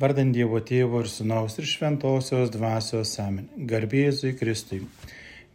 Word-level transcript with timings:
Vardant 0.00 0.32
Dievo 0.32 0.56
Tėvo 0.64 1.02
ir 1.04 1.08
Sūnaus 1.12 1.58
ir 1.60 1.66
Šventosios 1.68 2.48
Dvasios 2.54 3.10
Amen. 3.20 3.50
Garbėzui 3.68 4.30
Kristui. 4.38 4.78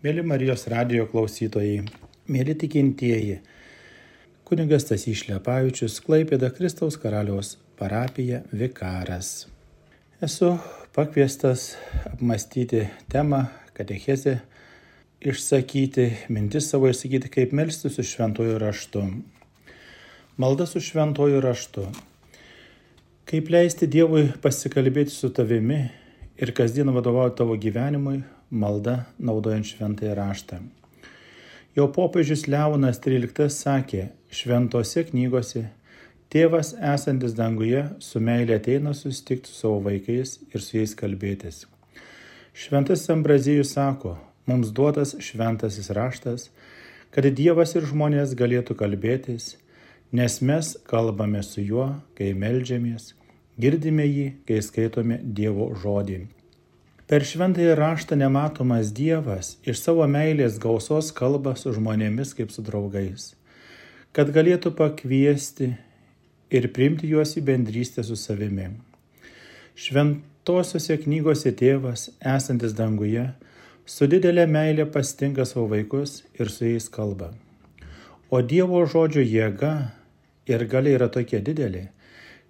Mėly 0.06 0.22
Marijos 0.22 0.68
radio 0.70 1.08
klausytojai, 1.10 1.80
mėly 2.30 2.54
tikintieji. 2.62 3.40
Kunigas 4.46 4.86
Tasys 4.86 5.24
Šlepavičius, 5.24 5.98
Klaipėda 6.06 6.52
Kristaus 6.54 7.00
karaliaus 7.02 7.56
parapija 7.82 8.44
Vikaras. 8.54 9.48
Esu 10.22 10.54
pakviestas 10.94 11.72
apmastyti 12.14 12.86
temą, 13.10 13.48
katechezę, 13.74 14.44
išsakyti, 15.26 16.12
mintis 16.30 16.70
savo 16.70 16.94
išsakyti, 16.94 17.34
kaip 17.34 17.58
melstis 17.58 17.98
su 17.98 18.06
šventuoju 18.14 18.62
raštu. 18.62 19.08
Malda 20.38 20.70
su 20.70 20.86
šventuoju 20.86 21.42
raštu. 21.42 21.90
Kaip 23.26 23.48
leisti 23.50 23.88
Dievui 23.90 24.28
pasikalbėti 24.38 25.10
su 25.10 25.32
tavimi 25.34 25.80
ir 26.38 26.52
kasdien 26.54 26.92
vadovauti 26.94 27.40
tavo 27.40 27.56
gyvenimui, 27.58 28.20
malda 28.54 29.08
naudojant 29.18 29.66
šventąją 29.66 30.12
raštą. 30.20 30.60
Jo 31.74 31.88
popiežius 31.96 32.44
Leonas 32.46 33.02
XIII 33.02 33.50
sakė, 33.50 34.04
šventose 34.30 35.08
knygose 35.10 35.64
tėvas 36.30 36.76
esantis 36.94 37.34
danguje 37.34 37.88
su 37.98 38.22
meilė 38.22 38.60
ateina 38.62 38.94
susitikti 38.94 39.50
su 39.50 39.58
savo 39.64 39.82
vaikais 39.90 40.38
ir 40.54 40.62
su 40.62 40.78
jais 40.78 40.94
kalbėtis. 40.94 41.64
Šventas 42.54 43.10
Ambrazijus 43.10 43.74
sako, 43.74 44.20
mums 44.46 44.70
duotas 44.70 45.18
šventasis 45.18 45.90
raštas, 45.98 46.52
kad 47.10 47.26
Dievas 47.34 47.74
ir 47.74 47.90
žmonės 47.90 48.38
galėtų 48.38 48.78
kalbėtis 48.78 49.56
nes 50.12 50.42
mes 50.42 50.76
kalbame 50.90 51.42
su 51.44 51.64
juo, 51.66 51.88
kai 52.18 52.34
melžiamės, 52.38 53.14
girdime 53.60 54.06
jį, 54.06 54.28
kai 54.48 54.62
skaitome 54.62 55.20
Dievo 55.24 55.72
žodį. 55.82 56.26
Per 57.06 57.22
šventąjį 57.22 57.76
raštą 57.78 58.18
nematomas 58.18 58.90
Dievas 58.98 59.56
iš 59.62 59.78
savo 59.84 60.08
meilės 60.10 60.58
gausos 60.62 61.12
kalba 61.14 61.54
su 61.60 61.74
žmonėmis 61.76 62.34
kaip 62.38 62.50
su 62.50 62.66
draugais, 62.66 63.36
kad 64.10 64.32
galėtų 64.34 64.72
pakviesti 64.80 65.76
ir 66.50 66.70
priimti 66.74 67.12
juos 67.12 67.36
į 67.38 67.46
bendrystę 67.46 68.02
su 68.08 68.18
savimi. 68.18 68.72
Šventosiuose 69.78 70.98
knygose 71.04 71.54
tėvas, 71.54 72.10
esantis 72.22 72.74
danguje, 72.74 73.28
su 73.86 74.10
didelė 74.10 74.48
meilė 74.50 74.90
pastinka 74.90 75.46
savo 75.46 75.68
vaikus 75.76 76.24
ir 76.40 76.50
su 76.50 76.66
jais 76.66 76.90
kalba. 76.90 77.36
O 78.34 78.42
Dievo 78.42 78.80
žodžio 78.90 79.22
jėga 79.22 79.74
ir 80.50 80.66
galia 80.70 80.96
yra 80.98 81.10
tokia 81.14 81.42
didelė, 81.46 81.90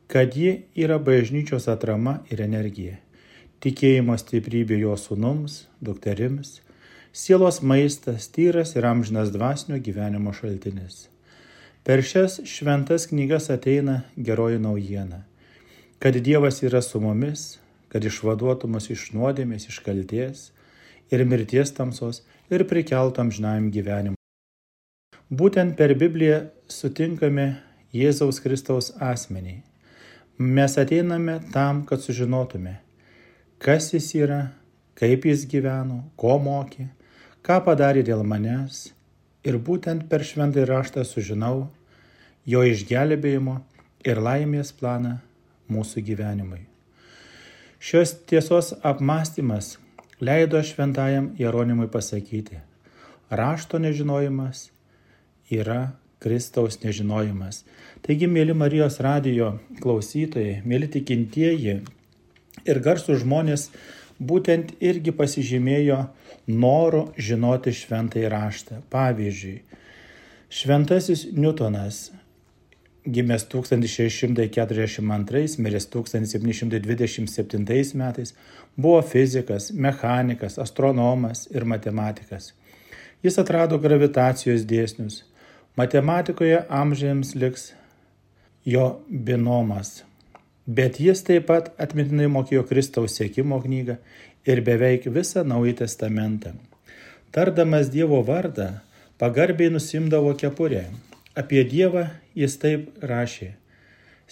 kad 0.08 0.36
ji 0.38 0.68
yra 0.76 1.00
bažnyčios 1.04 1.68
atrama 1.72 2.22
ir 2.32 2.44
energija. 2.46 3.00
Tikėjimo 3.60 4.16
stiprybė 4.20 4.78
jo 4.80 4.96
sūnums, 5.00 5.66
dukterims, 5.84 6.62
sielos 7.12 7.62
maistas, 7.62 8.30
tyras 8.32 8.76
ir 8.76 8.88
amžinas 8.88 9.34
dvasinio 9.36 9.82
gyvenimo 9.84 10.32
šaltinis. 10.36 11.10
Per 11.86 12.02
šias 12.02 12.40
šventas 12.50 13.10
knygas 13.12 13.52
ateina 13.54 14.02
geroji 14.16 14.62
naujiena, 14.64 15.24
kad 16.00 16.16
Dievas 16.16 16.64
yra 16.64 16.82
su 16.82 17.02
mumis, 17.04 17.58
kad 17.92 18.06
išvaduotų 18.06 18.72
mus 18.72 18.90
iš 18.96 19.10
nuodėmės, 19.16 19.68
iš 19.70 19.80
kalties 19.86 20.50
ir 21.12 21.28
mirties 21.28 21.76
tamsos 21.78 22.24
ir 22.50 22.66
prikeltų 22.70 23.28
amžinajam 23.28 23.72
gyvenimui. 23.76 24.15
Būtent 25.34 25.74
per 25.74 25.90
Bibliją 25.98 26.52
sutinkame 26.70 27.56
Jėzaus 27.90 28.38
Kristaus 28.44 28.92
asmenį. 29.02 29.56
Mes 30.38 30.76
ateiname 30.78 31.40
tam, 31.50 31.80
kad 31.90 32.04
sužinotume, 32.04 32.76
kas 33.58 33.88
jis 33.96 34.12
yra, 34.20 34.52
kaip 34.94 35.26
jis 35.26 35.48
gyveno, 35.50 36.04
ko 36.16 36.36
mokė, 36.38 36.86
ką 37.42 37.58
padarė 37.66 38.04
dėl 38.06 38.22
manęs 38.22 38.92
ir 39.42 39.58
būtent 39.58 40.06
per 40.12 40.22
šventąjį 40.22 40.68
raštą 40.70 41.08
sužinau 41.10 41.72
jo 42.46 42.62
išgelbėjimo 42.62 43.58
ir 44.06 44.22
laimės 44.22 44.76
planą 44.78 45.16
mūsų 45.74 46.06
gyvenimui. 46.06 46.68
Šios 47.82 48.14
tiesos 48.30 48.76
apmąstymas 48.86 49.80
leido 50.22 50.62
šventajam 50.62 51.34
Jeronimui 51.42 51.90
pasakyti, 51.90 52.62
rašto 53.34 53.82
nežinojimas 53.82 54.68
yra 55.52 55.92
Kristaus 56.24 56.80
nežinojimas. 56.82 57.64
Taigi, 58.06 58.28
mėly 58.30 58.54
Marijos 58.58 59.00
radijo 59.04 59.56
klausytojai, 59.84 60.62
mėly 60.66 60.88
tikintieji 60.94 61.82
ir 62.66 62.82
garsų 62.86 63.20
žmonės 63.22 63.70
būtent 64.20 64.76
irgi 64.80 65.12
pasižymėjo 65.16 66.08
noru 66.48 67.14
žinoti 67.18 67.72
šventąjį 67.76 68.30
raštą. 68.32 68.82
Pavyzdžiui, 68.94 69.62
šventasis 70.50 71.26
Newtonas, 71.36 72.12
gimęs 73.06 73.46
1642, 73.52 75.58
miręs 75.62 75.86
1727 75.94 77.96
metais, 78.02 78.34
buvo 78.76 79.02
fizikas, 79.06 79.72
mechanikas, 79.72 80.58
astronomas 80.58 81.48
ir 81.54 81.66
matematikas. 81.70 82.54
Jis 83.24 83.40
atrado 83.42 83.80
gravitacijos 83.82 84.66
dėsnius 84.70 85.24
Matematikoje 85.76 86.62
amžiams 86.70 87.34
liks 87.36 87.74
jo 88.66 89.02
binomas. 89.10 90.06
Bet 90.66 91.00
jis 91.04 91.20
taip 91.28 91.50
pat 91.50 91.68
atmintinai 91.84 92.30
mokėjo 92.32 92.64
Kristaus 92.70 93.18
sėkimo 93.20 93.60
knygą 93.66 93.98
ir 94.48 94.62
beveik 94.64 95.10
visą 95.18 95.44
Naują 95.44 95.76
Testamentą. 95.82 96.54
Tardamas 97.36 97.92
Dievo 97.92 98.22
vardą, 98.24 98.70
pagarbiai 99.20 99.74
nusimdavo 99.74 100.32
kepurę. 100.40 100.86
Apie 101.36 101.66
Dievą 101.68 102.08
jis 102.40 102.56
taip 102.64 103.04
rašė. 103.04 103.52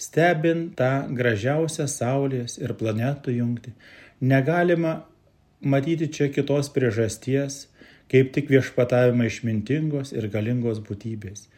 Stebint 0.00 0.72
tą 0.80 1.04
gražiausią 1.12 1.84
Saulės 1.92 2.56
ir 2.56 2.72
planetų 2.72 3.36
jungti, 3.36 3.76
negalima 4.20 5.02
matyti 5.60 6.08
čia 6.08 6.32
kitos 6.32 6.72
priežasties, 6.72 7.66
kaip 8.12 8.32
tik 8.36 8.50
viešpatavimą 8.52 9.28
išmintingos 9.30 10.12
ir 10.16 10.28
galingos 10.32 10.80
būtybės. 10.84 11.48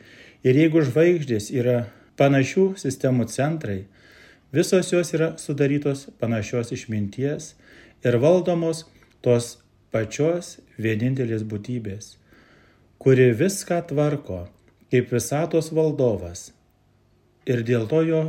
Ir 0.47 0.59
jeigu 0.61 0.83
žvaigždės 0.87 1.51
yra 1.55 1.87
panašių 2.21 2.67
sistemų 2.81 3.27
centrai, 3.33 3.85
visos 4.55 4.93
jos 4.93 5.13
yra 5.17 5.33
sudarytos 5.43 6.07
panašios 6.21 6.73
išminties 6.77 7.55
ir 8.07 8.19
valdomos 8.23 8.85
tos 9.25 9.57
pačios 9.91 10.57
vienintelės 10.79 11.43
būtybės, 11.49 12.15
kuri 13.03 13.33
viską 13.37 13.83
tvarko 13.91 14.47
kaip 14.93 15.13
visatos 15.13 15.73
valdovas. 15.75 16.51
Ir 17.47 17.63
dėl 17.67 17.87
to 17.91 18.03
jo 18.07 18.23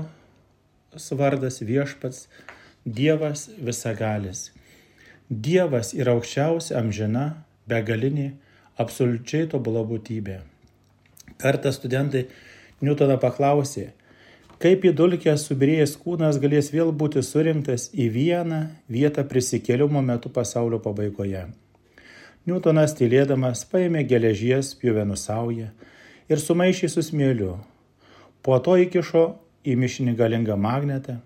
vardas 1.17 1.61
viešpats 1.61 2.27
Dievas 2.87 3.49
visagalis. 3.59 4.53
Dievas 5.27 5.91
yra 5.91 6.13
aukščiausia 6.15 6.77
amžina 6.79 7.25
begalinė, 7.69 8.31
absoliučiai 8.79 9.47
tobula 9.51 9.83
būtybė. 9.87 10.41
Kartą 11.37 11.71
studentai 11.73 12.27
Newtoną 12.81 13.17
paklausė, 13.21 13.91
kaip 14.61 14.85
į 14.85 14.93
dulkę 14.97 15.33
subirėjęs 15.37 15.95
kūnas 16.01 16.37
galės 16.41 16.69
vėl 16.73 16.91
būti 16.93 17.23
surinktas 17.25 17.89
į 17.93 18.09
vieną 18.13 18.61
vietą 18.89 19.25
prisikėlimo 19.25 20.01
metu 20.05 20.29
pasaulio 20.33 20.79
pabaigoje. 20.81 21.47
Newtonas 22.47 22.93
tylėdamas 22.95 23.65
paėmė 23.67 24.05
geležies 24.07 24.71
pjuvenų 24.79 25.17
saują 25.19 25.71
ir 26.31 26.39
sumaišė 26.39 26.89
su 26.93 27.03
smėliu. 27.03 27.57
Po 28.45 28.59
to 28.63 28.77
įkišo 28.79 29.25
į 29.67 29.75
mišinį 29.81 30.13
galingą 30.15 30.55
magnetą. 30.55 31.17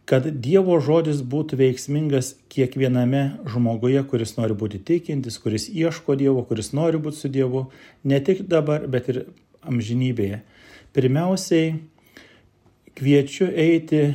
kad 0.09 0.25
Dievo 0.45 0.79
žodis 0.81 1.21
būtų 1.21 1.59
veiksmingas 1.61 2.35
kiekviename 2.53 3.23
žmoguje, 3.49 4.01
kuris 4.09 4.37
nori 4.39 4.57
būti 4.57 4.81
tikintis, 4.81 5.37
kuris 5.41 5.69
ieško 5.69 6.17
Dievo, 6.21 6.45
kuris 6.49 6.73
nori 6.77 7.01
būti 7.01 7.21
su 7.21 7.29
Dievu, 7.33 7.67
ne 8.05 8.21
tik 8.25 8.47
dabar, 8.49 8.87
bet 8.89 9.09
ir 9.13 9.27
amžinybėje. 9.69 10.41
Pirmiausiai 10.97 11.77
kviečiu 12.97 13.51
eiti 13.53 14.15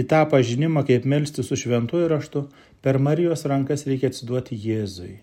į 0.00 0.06
tą 0.10 0.22
pažinimą, 0.30 0.84
kaip 0.88 1.06
melsti 1.08 1.44
su 1.46 1.58
šventuoju 1.58 2.08
raštu, 2.10 2.44
per 2.80 2.98
Marijos 2.98 3.44
rankas 3.48 3.86
reikia 3.88 4.10
atsiduoti 4.10 4.56
Jėzui. 4.56 5.18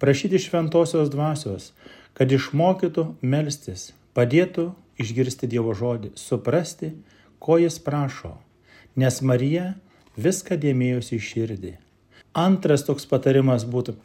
Prašyti 0.00 0.40
šventosios 0.42 1.10
dvasios, 1.12 1.72
kad 2.16 2.32
išmokytų 2.32 3.06
melstis, 3.22 3.92
padėtų 4.16 4.70
išgirsti 5.00 5.48
Dievo 5.50 5.74
žodį, 5.76 6.14
suprasti, 6.18 6.92
ko 7.42 7.58
jis 7.60 7.78
prašo, 7.82 8.36
nes 8.96 9.20
Marija 9.22 9.74
viską 10.16 10.58
dėmėjosi 10.60 11.18
į 11.18 11.24
širdį. 11.28 11.72
Antras 12.34 12.86
toks 12.86 13.06
patarimas 13.10 13.66
būtų, 13.68 13.96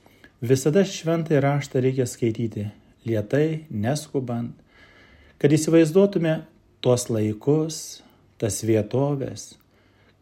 visada 0.41 0.83
šventai 0.85 1.39
raštą 1.43 1.81
reikia 1.85 2.05
skaityti 2.09 2.67
lietai, 3.07 3.65
neskubant, 3.69 4.53
kad 5.39 5.53
įsivaizduotume 5.55 6.41
tuos 6.83 7.07
laikus, 7.09 8.01
tas 8.39 8.61
vietovės, 8.65 9.53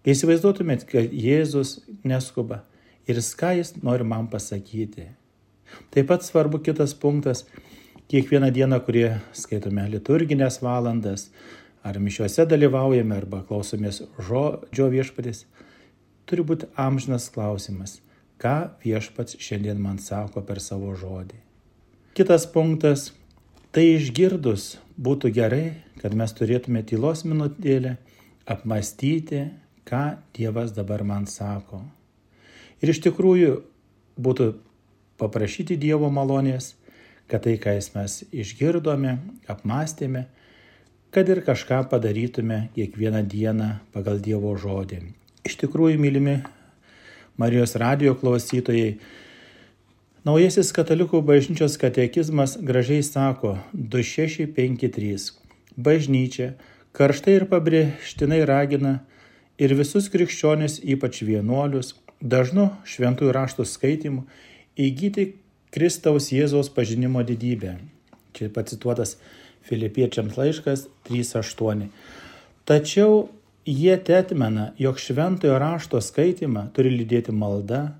įsivaizduotumėt, 0.08 0.86
kad 0.88 1.14
Jėzus 1.14 1.82
neskuba 2.08 2.64
ir 3.08 3.20
ką 3.40 3.54
jis 3.60 3.74
nori 3.84 4.04
man 4.04 4.28
pasakyti. 4.32 5.10
Taip 5.92 6.08
pat 6.08 6.24
svarbu 6.24 6.60
kitas 6.64 6.94
punktas 6.96 7.46
kiekvieną 8.08 8.52
dieną, 8.56 8.80
kurie 8.86 9.20
skaitome 9.36 9.84
liturginės 9.92 10.62
valandas, 10.64 11.28
ar 11.84 12.00
mišiuose 12.00 12.46
dalyvaujame, 12.48 13.16
arba 13.16 13.44
klausomės 13.48 14.02
žodžio 14.30 14.88
viešpatės, 14.92 15.46
turi 16.28 16.44
būti 16.44 16.70
amžinas 16.80 17.28
klausimas, 17.32 18.00
ką 18.40 18.72
viešpats 18.84 19.40
šiandien 19.44 19.80
man 19.82 20.00
sako 20.00 20.44
per 20.48 20.64
savo 20.64 20.96
žodį. 20.96 21.40
Kitas 22.16 22.48
punktas- 22.48 23.12
tai 23.74 24.00
išgirdus 24.00 24.78
būtų 25.00 25.32
gerai, 25.34 25.74
kad 26.02 26.14
mes 26.14 26.34
turėtume 26.34 26.84
tylos 26.84 27.24
minutėlę 27.24 27.98
apmastyti, 28.48 29.52
ką 29.88 30.18
Dievas 30.36 30.74
dabar 30.76 31.06
man 31.08 31.26
sako. 31.32 31.82
Ir 32.84 32.92
iš 32.94 33.00
tikrųjų 33.08 33.62
būtų 34.20 34.52
paprašyti 35.18 35.80
Dievo 35.80 36.12
malonės 36.14 36.76
kad 37.28 37.44
tai, 37.44 37.58
ką 37.60 37.76
mes 37.96 38.22
išgirdome, 38.32 39.18
apmastėme, 39.52 40.26
kad 41.12 41.28
ir 41.30 41.44
kažką 41.44 41.84
padarytume 41.92 42.70
kiekvieną 42.76 43.24
dieną 43.28 43.70
pagal 43.92 44.22
Dievo 44.24 44.56
žodį. 44.60 45.02
Iš 45.48 45.60
tikrųjų, 45.64 46.00
mylimi 46.00 46.42
Marijos 47.38 47.76
radio 47.76 48.16
klausytojai, 48.18 48.98
Naujasis 50.28 50.74
katalikų 50.76 51.22
bažnyčios 51.24 51.78
katekizmas 51.80 52.58
gražiai 52.60 53.04
sako 53.06 53.54
2653. 53.72 55.38
Bažnyčia 55.80 56.50
karštai 56.92 57.36
ir 57.38 57.46
pabrėžtinai 57.48 58.42
ragina 58.50 58.98
ir 59.58 59.74
visus 59.78 60.10
krikščionis, 60.14 60.80
ypač 60.86 61.24
vienuolius, 61.26 61.96
dažnu 62.22 62.70
šventųjų 62.86 63.34
raštų 63.36 63.66
skaitimu 63.66 64.26
įgyti 64.78 65.32
Kristaus 65.74 66.32
Jėzaus 66.34 66.70
pažinimo 66.74 67.24
didybę. 67.26 67.78
Čia 68.38 68.50
pacituotas 68.54 69.18
Filipiečiams 69.68 70.38
laiškas 70.38 70.88
3.8. 71.10 71.88
Tačiau 72.68 73.28
jie 73.68 73.98
tetmena, 73.98 74.72
jog 74.80 75.00
šventojo 75.02 75.58
rašto 75.60 76.02
skaitimą 76.02 76.70
turi 76.76 76.94
lydėti 76.94 77.34
malda, 77.36 77.98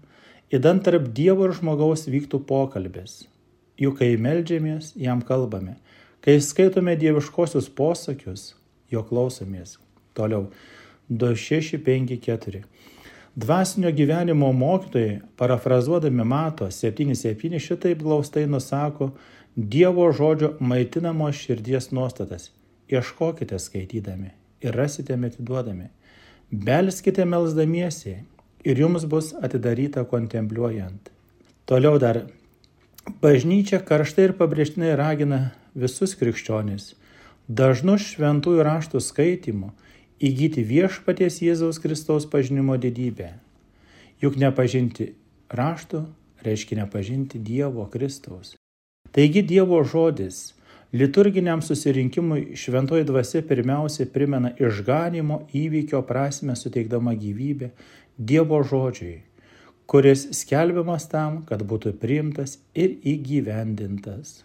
įdant 0.54 0.86
tarp 0.86 1.10
Dievo 1.18 1.50
ir 1.50 1.58
žmogaus 1.58 2.08
vyktų 2.08 2.44
pokalbis. 2.48 3.26
Juk 3.78 4.00
kai 4.00 4.16
melžiamės, 4.18 4.94
jam 4.98 5.22
kalbame. 5.22 5.76
Kai 6.24 6.40
skaitome 6.42 6.96
dieviškosius 6.98 7.68
posakius, 7.78 8.56
jo 8.90 9.04
klausomės. 9.06 9.78
Toliau 10.18 10.48
2654. 11.10 12.64
Dvasinio 13.36 13.92
gyvenimo 13.92 14.52
mokytojai, 14.52 15.20
parafrazuodami 15.36 16.24
Mato 16.24 16.66
7.7, 16.66 17.60
šitaip 17.60 18.02
glaustai 18.02 18.48
nusako 18.48 19.12
Dievo 19.56 20.12
žodžio 20.12 20.54
maitinamos 20.60 21.36
širdies 21.36 21.92
nuostatas. 21.92 22.52
Ieškokite 22.90 23.60
skaitydami 23.60 24.30
ir 24.62 24.76
rasite 24.76 25.18
metiduodami. 25.18 25.90
Belskite 26.52 27.26
melzdamiesi 27.26 28.16
ir 28.64 28.80
jums 28.80 29.06
bus 29.06 29.34
atidaryta 29.42 30.04
kontempliuojant. 30.06 31.10
Toliau 31.66 31.98
dar. 32.00 32.22
Bažnyčia 33.22 33.80
karštai 33.82 34.30
ir 34.30 34.38
pabrėžtinai 34.38 34.94
ragina 35.00 35.42
visus 35.74 36.14
krikščionis 36.20 36.94
dažnu 37.48 37.96
šventųjų 38.00 38.64
raštų 38.68 39.02
skaitimu 39.02 39.72
įgyti 40.18 40.64
viešpaties 40.66 41.42
Jėzaus 41.46 41.78
Kristaus 41.82 42.26
pažinimo 42.26 42.78
didybę. 42.78 43.36
Juk 44.22 44.38
nepažinti 44.42 45.14
rašto 45.50 46.08
reiškia 46.42 46.82
nepažinti 46.82 47.40
Dievo 47.40 47.86
Kristaus. 47.86 48.56
Taigi 49.12 49.44
Dievo 49.46 49.84
žodis 49.84 50.56
liturginiam 50.94 51.62
susirinkimui 51.62 52.56
šventoji 52.58 53.06
dvasia 53.06 53.44
pirmiausia 53.46 54.08
primena 54.14 54.52
išganimo 54.58 55.44
įvykio 55.54 56.02
prasme 56.08 56.56
suteikdama 56.56 57.14
gyvybę 57.14 57.72
Dievo 58.18 58.64
žodžiui, 58.66 59.22
kuris 59.86 60.28
skelbiamas 60.34 61.06
tam, 61.12 61.44
kad 61.46 61.62
būtų 61.62 61.94
priimtas 62.02 62.58
ir 62.74 62.98
įgyvendintas. 63.06 64.42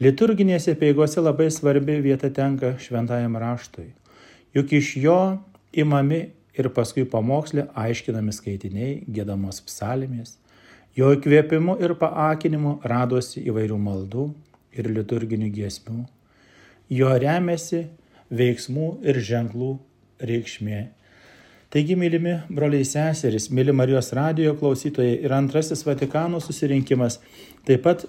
Liturginėse 0.00 0.72
peigose 0.80 1.20
labai 1.20 1.50
svarbi 1.52 2.00
vieta 2.00 2.30
tenka 2.32 2.78
šventajam 2.80 3.36
raštui 3.36 3.90
juk 4.54 4.72
iš 4.72 4.96
jo 4.96 5.38
imami 5.72 6.20
ir 6.58 6.68
paskui 6.74 7.06
pamokslė 7.08 7.68
aiškinami 7.78 8.34
skaitiniai, 8.34 9.00
gėdamos 9.06 9.62
psalmės, 9.66 10.36
jo 10.96 11.12
įkvėpimu 11.14 11.78
ir 11.84 11.94
paakinimu 12.00 12.80
radosi 12.90 13.44
įvairių 13.46 13.78
maldų 13.78 14.30
ir 14.76 14.90
liturginių 14.90 15.50
giesmių, 15.54 16.04
jo 16.90 17.12
remiasi 17.22 17.86
veiksmų 18.30 18.96
ir 19.06 19.20
ženklų 19.26 19.76
reikšmė. 20.26 20.88
Taigi, 21.70 21.94
mylimi 21.94 22.40
broliai 22.50 22.82
seserys, 22.82 23.46
myli 23.54 23.70
Marijos 23.70 24.10
radijo 24.16 24.56
klausytojai 24.58 25.20
ir 25.22 25.34
antrasis 25.36 25.86
Vatikano 25.86 26.42
susirinkimas 26.42 27.20
taip 27.66 27.84
pat 27.86 28.08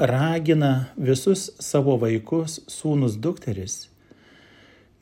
ragina 0.00 0.88
visus 0.96 1.50
savo 1.60 1.98
vaikus, 2.00 2.62
sūnus, 2.72 3.20
dukteris 3.20 3.91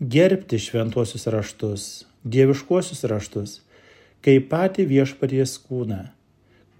gerbti 0.00 0.58
šventuosius 0.58 1.26
raštus, 1.26 1.82
dieviškuosius 2.24 3.04
raštus, 3.04 3.58
kaip 4.24 4.46
patį 4.48 4.86
viešpaties 4.88 5.58
kūną, 5.68 6.06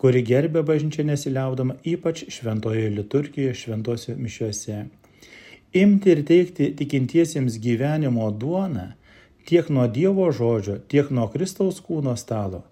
kuri 0.00 0.23
gerbė 0.25 0.62
bažnyčią 0.65 1.05
nesiliaudama 1.05 1.77
ypač 1.85 2.23
šventojoje 2.33 2.89
liturgijoje, 2.95 3.59
šventosios 3.61 4.17
mišiuose. 4.17 4.87
Imti 5.77 6.15
ir 6.15 6.25
teikti 6.25 6.71
tikintiesiems 6.81 7.61
gyvenimo 7.61 8.31
duoną 8.33 8.89
tiek 9.45 9.69
nuo 9.69 9.85
Dievo 9.85 10.33
žodžio, 10.33 10.79
tiek 10.89 11.12
nuo 11.12 11.29
Kristaus 11.29 11.85
kūno 11.85 12.17
stalo. 12.17 12.65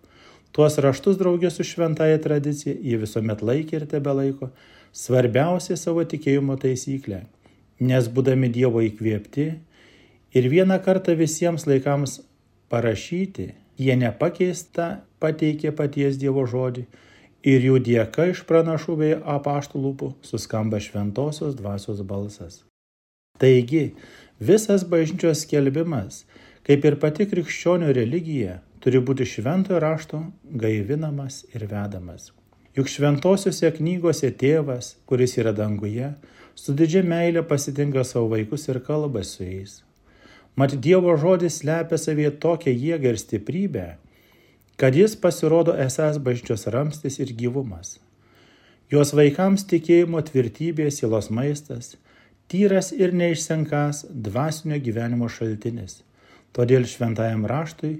Tuos 0.56 0.80
raštus 0.80 1.20
draugės 1.20 1.60
su 1.60 1.68
šventąją 1.68 2.24
tradicija 2.24 2.72
jie 2.72 2.96
visuomet 2.96 3.44
laikė 3.44 3.82
ir 3.82 3.88
tebe 3.92 4.16
laiko 4.16 4.48
svarbiausia 4.96 5.76
savo 5.76 6.08
tikėjimo 6.08 6.56
taisyklė, 6.56 7.26
nes 7.84 8.08
būdami 8.08 8.48
Dievo 8.48 8.80
įkvėpti, 8.80 9.50
ir 10.38 10.48
vieną 10.52 10.78
kartą 10.84 11.16
visiems 11.18 11.66
laikams 11.66 12.20
parašyti, 12.72 13.52
jie 13.78 13.96
nepakeista 13.98 14.88
pateikė 15.22 15.72
paties 15.78 16.18
Dievo 16.20 16.44
žodį 16.46 16.86
ir 17.46 17.66
jų 17.68 17.78
dėka 17.86 18.28
iš 18.32 18.44
pranašų 18.48 18.96
bei 19.00 19.18
apaštų 19.36 19.82
lūpų 19.84 20.12
suskamba 20.26 20.80
šventosios 20.82 21.56
dvasios 21.58 22.02
balsas. 22.02 22.62
Taigi, 23.38 23.92
visas 24.40 24.84
bažnyčios 24.84 25.44
skelbimas, 25.46 26.24
kaip 26.66 26.84
ir 26.84 26.98
pati 26.98 27.28
krikščionių 27.30 27.92
religija, 27.94 28.58
turi 28.82 29.00
būti 29.02 29.26
šventojo 29.26 29.78
rašto 29.82 30.24
gaivinamas 30.62 31.44
ir 31.54 31.66
vedamas. 31.70 32.32
Juk 32.76 32.90
šventosiuose 32.90 33.70
knygose 33.78 34.30
tėvas, 34.38 34.96
kuris 35.06 35.38
yra 35.38 35.54
danguje, 35.54 36.12
su 36.54 36.74
didžia 36.74 37.02
meilė 37.06 37.42
pasitinka 37.46 38.04
savo 38.06 38.34
vaikus 38.34 38.68
ir 38.68 38.82
kalba 38.86 39.24
su 39.26 39.46
jais. 39.46 39.82
Mat 40.58 40.74
Dievo 40.74 41.14
žodis 41.16 41.60
slepia 41.60 41.98
savyje 42.02 42.32
tokią 42.42 42.72
jėgą 42.74 43.12
ir 43.12 43.18
stiprybę, 43.22 43.86
kad 44.80 44.96
jis 44.98 45.14
pasirodo 45.22 45.76
esas 45.86 46.18
bažnyčios 46.18 46.66
ramstis 46.74 47.20
ir 47.22 47.30
gyvumas. 47.40 47.98
Jos 48.90 49.12
vaikams 49.14 49.66
tikėjimo 49.70 50.22
tvirtybė 50.26 50.88
sielos 50.90 51.28
maistas, 51.30 51.92
tyras 52.50 52.90
ir 52.96 53.14
neišsenkas 53.14 54.06
dvasinio 54.10 54.80
gyvenimo 54.82 55.28
šaltinis. 55.30 56.00
Todėl 56.56 56.88
šventajam 56.90 57.46
raštui 57.46 57.98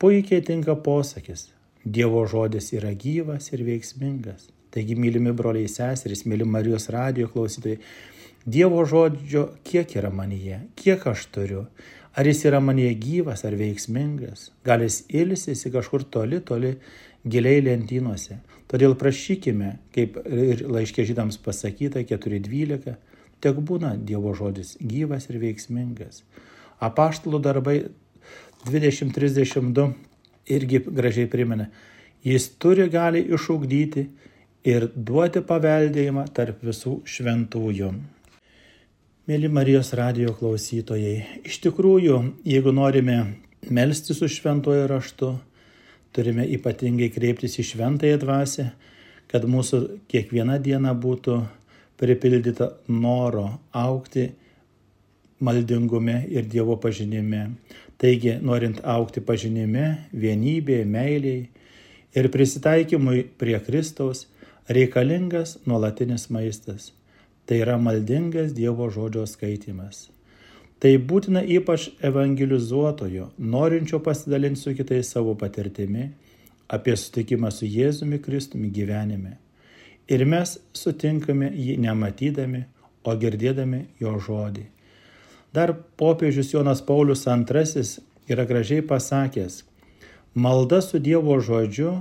puikiai 0.00 0.44
tinka 0.46 0.78
posakis 0.88 1.50
Dievo 1.84 2.22
žodis 2.24 2.70
yra 2.72 2.94
gyvas 2.96 3.50
ir 3.52 3.60
veiksmingas. 3.66 4.46
Taigi, 4.72 4.96
mylimi 4.96 5.34
broliai 5.36 5.68
seserys, 5.68 6.24
mylimi 6.24 6.54
Marijos 6.56 6.88
radio 6.88 7.28
klausytojai, 7.28 7.76
Dievo 8.44 8.82
žodžio 8.84 9.46
kiek 9.64 9.94
yra 9.96 10.10
manyje, 10.12 10.58
kiek 10.76 11.06
aš 11.08 11.22
turiu, 11.32 11.62
ar 12.12 12.28
jis 12.28 12.42
yra 12.44 12.60
manyje 12.60 12.90
gyvas 13.00 13.44
ar 13.48 13.56
veiksmingas, 13.56 14.50
gal 14.64 14.84
jis 14.84 15.00
ilsisi 15.08 15.72
kažkur 15.72 16.04
toli, 16.04 16.42
toli, 16.44 16.74
giliai 17.24 17.62
lentynose. 17.64 18.42
Todėl 18.68 18.98
prašykime, 19.00 19.70
kaip 19.96 20.18
ir 20.28 20.60
laiškė 20.68 21.06
žydams 21.08 21.40
pasakyta 21.40 22.04
4.12, 22.04 22.94
tek 23.40 23.60
būna 23.64 23.94
Dievo 23.96 24.34
žodis 24.36 24.74
gyvas 24.80 25.30
ir 25.32 25.40
veiksmingas. 25.40 26.20
Apaštalų 26.84 27.40
darbai 27.40 27.78
2032 28.68 29.88
irgi 30.52 30.82
gražiai 30.84 31.30
primena, 31.32 31.70
jis 32.24 32.50
turi 32.60 32.90
gali 32.92 33.24
išugdyti 33.24 34.04
ir 34.68 34.90
duoti 34.96 35.40
paveldėjimą 35.44 36.26
tarp 36.36 36.60
visų 36.64 36.98
šventųjų. 37.08 37.90
Mėly 39.24 39.48
Marijos 39.48 39.88
radio 39.96 40.34
klausytojai, 40.36 41.40
iš 41.48 41.56
tikrųjų, 41.64 42.18
jeigu 42.44 42.74
norime 42.76 43.14
melsti 43.72 44.12
su 44.12 44.26
šventuoju 44.28 44.82
raštu, 44.90 45.28
turime 46.12 46.44
ypatingai 46.52 47.06
kreiptis 47.08 47.54
į 47.56 47.62
šventąją 47.70 48.18
dvasę, 48.20 48.66
kad 49.32 49.46
mūsų 49.48 49.78
kiekviena 50.12 50.58
diena 50.60 50.92
būtų 50.92 51.38
pripildyta 51.96 52.68
noro 52.92 53.46
aukti 53.72 54.26
maldingume 55.40 56.18
ir 56.28 56.44
Dievo 56.44 56.76
pažinime. 56.82 57.46
Taigi, 57.96 58.34
norint 58.44 58.82
aukti 58.84 59.22
pažinime, 59.24 59.86
vienybėje, 60.12 60.84
meiliai 60.84 61.46
ir 62.12 62.28
prisitaikymui 62.28 63.24
prie 63.40 63.56
Kristaus, 63.64 64.26
reikalingas 64.68 65.56
nuolatinis 65.64 66.28
maistas. 66.28 66.90
Tai 67.46 67.60
yra 67.60 67.76
maldingas 67.78 68.54
Dievo 68.56 68.88
žodžio 68.90 69.26
skaitimas. 69.28 70.08
Tai 70.80 70.92
būtina 70.98 71.40
ypač 71.44 71.88
evangelizuotojo, 72.04 73.30
norinčio 73.38 74.00
pasidalinti 74.04 74.60
su 74.60 74.74
kitais 74.76 75.12
savo 75.12 75.34
patirtimi 75.40 76.10
apie 76.68 76.96
sutikimą 76.96 77.50
su 77.52 77.68
Jėzumi 77.68 78.20
Kristumi 78.24 78.70
gyvenime. 78.72 79.36
Ir 80.08 80.24
mes 80.28 80.58
sutinkame 80.76 81.50
jį 81.52 81.76
nematydami, 81.80 82.64
o 83.04 83.12
girdėdami 83.20 83.84
jo 84.00 84.14
žodį. 84.26 84.64
Dar 85.54 85.74
popiežius 86.00 86.52
Jonas 86.54 86.80
Paulius 86.82 87.26
II 87.28 87.84
yra 88.32 88.44
gražiai 88.48 88.82
pasakęs, 88.82 89.62
malda 90.34 90.80
su 90.82 90.98
Dievo 90.98 91.36
žodžiu 91.40 91.92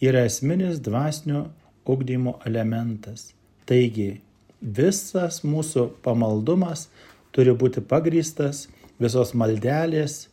yra 0.00 0.26
esminis 0.28 0.80
dvasinio 0.80 1.46
ugdymo 1.84 2.38
elementas. 2.46 3.32
Taigi, 3.66 4.20
visas 4.62 5.42
mūsų 5.44 5.88
pamaldumas 6.04 6.86
turi 7.34 7.54
būti 7.58 7.82
pagrystas, 7.82 8.68
visos 9.02 9.34
maldelės, 9.34 10.28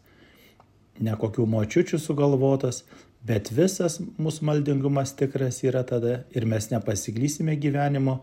ne 0.99 1.15
kokių 1.17 1.47
močiučių 1.49 1.99
sugalvotas, 1.99 2.83
bet 3.25 3.51
visas 3.55 3.99
mūsų 3.99 4.45
maldingumas 4.51 5.15
tikras 5.17 5.63
yra 5.63 5.83
tada 5.87 6.23
ir 6.35 6.45
mes 6.45 6.69
nepasiklysime 6.71 7.57
gyvenimo 7.59 8.19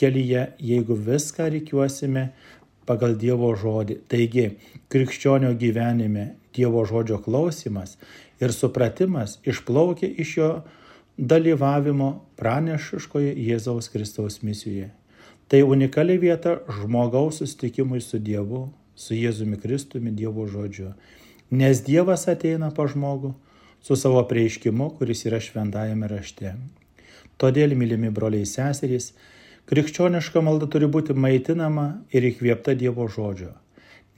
kelyje, 0.00 0.52
jeigu 0.58 0.96
viską 0.96 1.48
reikiuosime 1.54 2.28
pagal 2.88 3.16
Dievo 3.20 3.52
žodį. 3.56 4.00
Taigi, 4.08 4.48
krikščionio 4.92 5.54
gyvenime 5.60 6.34
Dievo 6.54 6.84
žodžio 6.86 7.18
klausimas 7.24 7.96
ir 8.42 8.52
supratimas 8.52 9.38
išplaukia 9.46 10.10
iš 10.22 10.36
jo 10.38 10.50
dalyvavimo 11.16 12.10
pranešiškoje 12.40 13.34
Jėzaus 13.38 13.90
Kristaus 13.92 14.42
misijoje. 14.42 14.90
Tai 15.48 15.60
unikali 15.62 16.16
vieta 16.18 16.58
žmogaus 16.68 17.42
sustikimui 17.42 18.00
su 18.00 18.18
Dievu, 18.18 18.70
su 18.96 19.14
Jėzumi 19.14 19.58
Kristumi, 19.60 20.12
Dievo 20.14 20.46
žodžiu. 20.48 20.94
Nes 21.52 21.82
Dievas 21.84 22.24
ateina 22.32 22.70
pa 22.74 22.86
žmogų 22.88 23.34
su 23.84 23.96
savo 24.00 24.22
prieiškimu, 24.28 24.94
kuris 24.98 25.26
yra 25.28 25.42
šventajame 25.44 26.08
rašte. 26.08 26.54
Todėl, 27.36 27.74
mylimi 27.76 28.08
broliai 28.14 28.46
seserys, 28.48 29.12
Krikščioniška 29.68 30.42
malda 30.44 30.68
turi 30.68 30.88
būti 30.92 31.16
maitinama 31.16 31.86
ir 32.12 32.24
įkvėpta 32.28 32.74
Dievo 32.76 33.06
žodžio, 33.08 33.52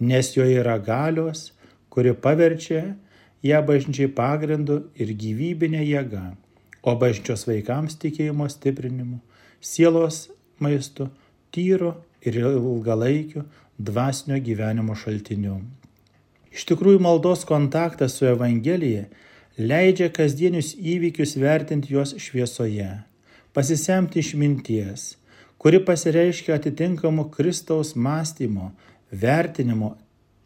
nes 0.02 0.32
joje 0.34 0.56
yra 0.58 0.74
galios, 0.82 1.52
kuri 1.90 2.14
paverčia 2.14 2.96
ją 3.46 3.60
bažnyčiai 3.66 4.10
pagrindu 4.14 4.80
ir 4.98 5.12
gyvybinė 5.14 5.84
jėga, 5.86 6.24
o 6.82 6.94
bažnyčios 6.98 7.46
vaikams 7.46 7.94
tikėjimo 8.02 8.48
stiprinimu, 8.50 9.20
sielos 9.62 10.26
maistu, 10.62 11.08
tyru 11.54 11.94
ir 12.22 12.38
ilgalaikiu 12.42 13.44
dvasinio 13.78 14.38
gyvenimo 14.42 14.96
šaltiniu. 14.96 15.60
Iš 16.56 16.64
tikrųjų, 16.70 17.00
maldos 17.04 17.44
kontaktas 17.48 18.16
su 18.16 18.26
Evangelija 18.30 19.04
leidžia 19.58 20.08
kasdienius 20.12 20.74
įvykius 20.76 21.36
vertinti 21.40 21.92
juos 21.92 22.14
šviesoje, 22.20 22.88
pasisemti 23.52 24.20
išminties, 24.24 25.16
kuri 25.60 25.82
pasireiškia 25.84 26.56
atitinkamu 26.56 27.28
Kristaus 27.32 27.94
mąstymo, 27.96 28.70
vertinimo, 29.12 29.94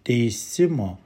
teisimo, 0.06 0.96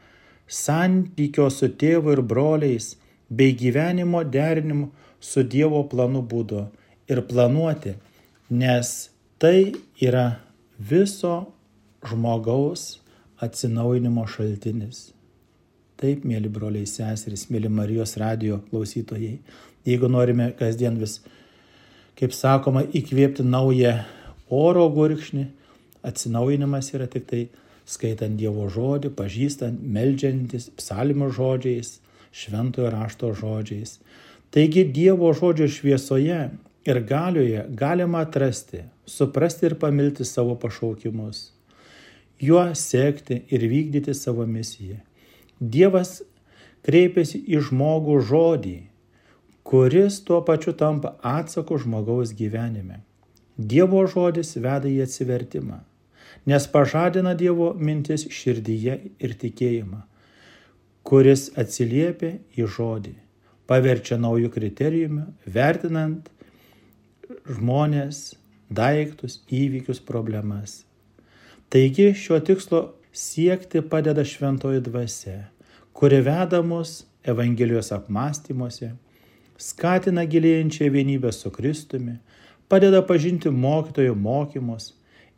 santykio 0.49 1.49
su 1.51 1.69
tėvu 1.69 2.17
ir 2.17 2.23
broliais 2.23 2.95
bei 3.29 3.55
gyvenimo 3.57 4.23
derinimu 4.25 4.91
su 5.21 5.43
Dievo 5.43 5.83
planu 5.89 6.21
būdu 6.23 6.67
ir 7.09 7.23
planuoti, 7.29 7.95
nes 8.55 8.93
tai 9.43 9.75
yra 10.01 10.39
viso 10.79 11.35
žmogaus 12.07 13.01
atsinaujinimo 13.43 14.25
šaltinis. 14.31 15.11
Taip, 15.99 16.25
mėly 16.27 16.51
broliai 16.53 16.87
seserys, 16.91 17.49
mėly 17.51 17.71
Marijos 17.71 18.17
radio 18.21 18.61
klausytojai, 18.71 19.39
jeigu 19.87 20.11
norime 20.11 20.51
kasdien 20.59 20.99
vis 21.01 21.21
kaip 22.19 22.35
sakoma, 22.35 22.85
įkvėpti 22.95 23.47
naują 23.47 23.99
oro 24.55 24.87
gurkšnį. 24.95 25.49
Atsinaujinimas 26.05 26.93
yra 26.95 27.09
tik 27.11 27.27
tai 27.31 27.43
skaitant 27.89 28.37
Dievo 28.39 28.69
žodį, 28.73 29.11
pažįstant, 29.17 29.81
melžiantis 29.81 30.71
psalmio 30.79 31.31
žodžiais, 31.33 31.99
šventojo 32.35 32.91
rašto 32.93 33.33
žodžiais. 33.37 33.99
Taigi 34.55 34.85
Dievo 34.95 35.33
žodžio 35.37 35.69
šviesoje 35.71 36.39
ir 36.85 37.01
galioje 37.01 37.67
galima 37.69 38.21
atrasti, 38.27 38.85
suprasti 39.07 39.67
ir 39.67 39.75
pamilti 39.81 40.25
savo 40.25 40.59
pašaukimus, 40.61 41.51
juo 42.41 42.65
sekti 42.75 43.43
ir 43.49 43.67
vykdyti 43.71 44.15
savo 44.15 44.47
misiją. 44.47 45.01
Dievas 45.61 46.21
kreipiasi 46.85 47.41
į 47.49 47.63
žmogų 47.69 48.19
žodį, 48.29 48.77
kuris 49.65 50.21
tuo 50.29 50.43
pačiu 50.45 50.75
tampa 50.77 51.15
atsaku 51.25 51.79
žmogaus 51.81 52.35
gyvenime. 52.37 53.01
Dievo 53.57 54.03
žodis 54.11 54.57
veda 54.59 54.91
į 54.91 55.05
atsivertimą, 55.07 55.79
nes 56.51 56.67
pažadina 56.69 57.33
Dievo 57.39 57.71
mintis 57.79 58.27
širdyje 58.29 58.99
ir 59.19 59.37
tikėjimą, 59.41 60.03
kuris 61.07 61.47
atsiliepia 61.57 62.35
į 62.59 62.67
žodį, 62.77 63.15
paverčia 63.71 64.19
naujų 64.21 64.51
kriterijumi, 64.53 65.29
vertinant 65.47 66.29
žmonės, 67.49 68.35
daiktus, 68.71 69.41
įvykius, 69.53 70.01
problemas. 70.05 70.83
Taigi 71.73 72.13
šio 72.15 72.39
tikslo 72.45 72.83
siekti 73.15 73.83
padeda 73.83 74.25
šventoji 74.27 74.83
dvasia, 74.85 75.49
kuri 75.93 76.21
veda 76.27 76.63
mus 76.63 77.05
Evangelijos 77.25 77.89
apmąstymuose, 77.97 78.91
skatina 79.57 80.27
gilėjančią 80.29 80.91
vienybę 80.93 81.31
su 81.33 81.51
Kristumi, 81.51 82.19
padeda 82.69 83.01
pažinti 83.03 83.49
mokytojo 83.49 84.15
mokymus 84.15 84.91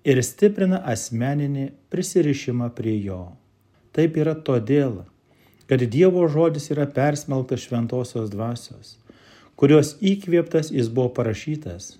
ir 0.02 0.18
stiprina 0.22 0.80
asmeninį 0.92 1.68
prisirišimą 1.94 2.72
prie 2.74 2.96
jo. 3.04 3.20
Taip 3.94 4.18
yra 4.18 4.34
todėl, 4.34 5.04
kad 5.70 5.82
Dievo 5.94 6.26
žodis 6.30 6.70
yra 6.74 6.88
persmelktas 6.90 7.62
šventosios 7.66 8.30
dvasios, 8.30 8.96
kurios 9.56 9.96
įkvėptas 10.04 10.70
jis 10.72 10.90
buvo 10.92 11.10
parašytas. 11.16 11.96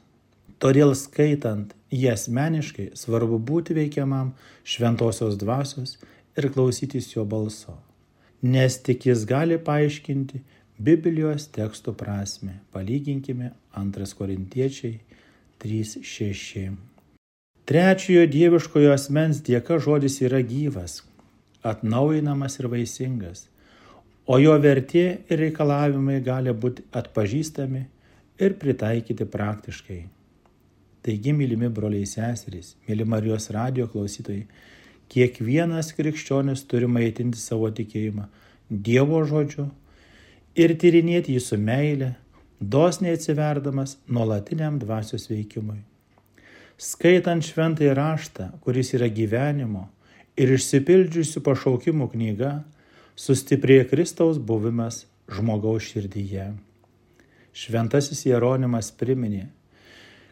Todėl 0.60 0.94
skaitant 0.96 1.72
jį 1.92 2.10
asmeniškai 2.12 2.90
svarbu 2.96 3.38
būti 3.50 3.76
veikiamam 3.76 4.32
šventosios 4.64 5.36
dvasios 5.40 5.96
ir 6.36 6.48
klausytis 6.52 7.10
jo 7.14 7.24
balso, 7.28 7.76
nes 8.42 8.78
tik 8.84 9.08
jis 9.08 9.24
gali 9.28 9.58
paaiškinti 9.58 10.42
Biblijos 10.76 11.46
tekstų 11.56 11.94
prasme. 11.96 12.58
Palyginkime 12.72 13.54
2 13.72 14.08
Korintiečiai 14.18 14.98
3.6. 15.64 16.66
Trečiojo 17.66 18.26
dieviškojo 18.30 18.92
asmens 18.92 19.40
dėka 19.44 19.80
žodis 19.82 20.20
yra 20.22 20.42
gyvas, 20.44 21.00
atnaujinamas 21.64 22.60
ir 22.60 22.68
vaisingas 22.72 23.46
o 24.26 24.38
jo 24.42 24.56
vertė 24.62 25.06
ir 25.30 25.42
reikalavimai 25.44 26.20
gali 26.24 26.52
būti 26.52 26.84
atpažįstami 27.00 27.82
ir 28.42 28.56
pritaikyti 28.60 29.26
praktiškai. 29.32 30.00
Taigi, 31.06 31.32
mylimi 31.32 31.70
broliai 31.70 32.06
seserys, 32.10 32.74
mėly 32.88 33.06
Marijos 33.06 33.46
radio 33.54 33.86
klausytojai, 33.86 34.48
kiekvienas 35.12 35.92
krikščionis 35.94 36.64
turi 36.66 36.88
maitinti 36.90 37.38
savo 37.38 37.70
tikėjimą 37.70 38.26
Dievo 38.66 39.20
žodžiu 39.22 39.68
ir 40.58 40.72
tyrinėti 40.82 41.36
jį 41.36 41.42
su 41.44 41.58
meile, 41.62 42.16
dosniai 42.58 43.14
atsiverdamas 43.14 43.94
nuolatiniam 44.10 44.80
dvasios 44.82 45.28
veikimui. 45.30 45.84
Skaitant 46.76 47.46
šventąjį 47.46 47.92
raštą, 47.94 48.48
kuris 48.64 48.90
yra 48.98 49.06
gyvenimo 49.06 49.86
ir 50.34 50.50
išsipildžiusių 50.56 51.44
pašaukimų 51.46 52.10
knyga, 52.16 52.50
sustiprėja 53.16 53.86
Kristaus 53.88 54.38
buvimas 54.38 55.06
žmogaus 55.32 55.88
širdyje. 55.88 56.50
Šventasis 57.56 58.26
Jeronimas 58.28 58.90
priminė, 58.92 59.46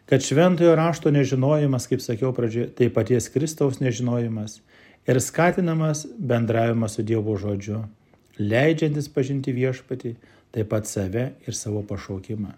kad 0.05 0.21
šventojo 0.21 0.75
rašto 0.77 1.09
nežinojimas, 1.09 1.87
kaip 1.89 2.03
sakiau 2.05 2.29
pradžioje, 2.37 2.69
tai 2.77 2.91
paties 2.93 3.31
Kristaus 3.33 3.81
nežinojimas 3.81 4.59
ir 5.09 5.21
skatinamas 5.21 6.05
bendravimas 6.17 6.97
su 6.97 7.05
Dievo 7.05 7.33
žodžiu, 7.41 7.81
leidžiantis 8.37 9.09
pažinti 9.09 9.55
viešpatį, 9.55 10.13
taip 10.53 10.69
pat 10.69 10.85
save 10.85 11.31
ir 11.47 11.57
savo 11.57 11.81
pašaukimą. 11.89 12.53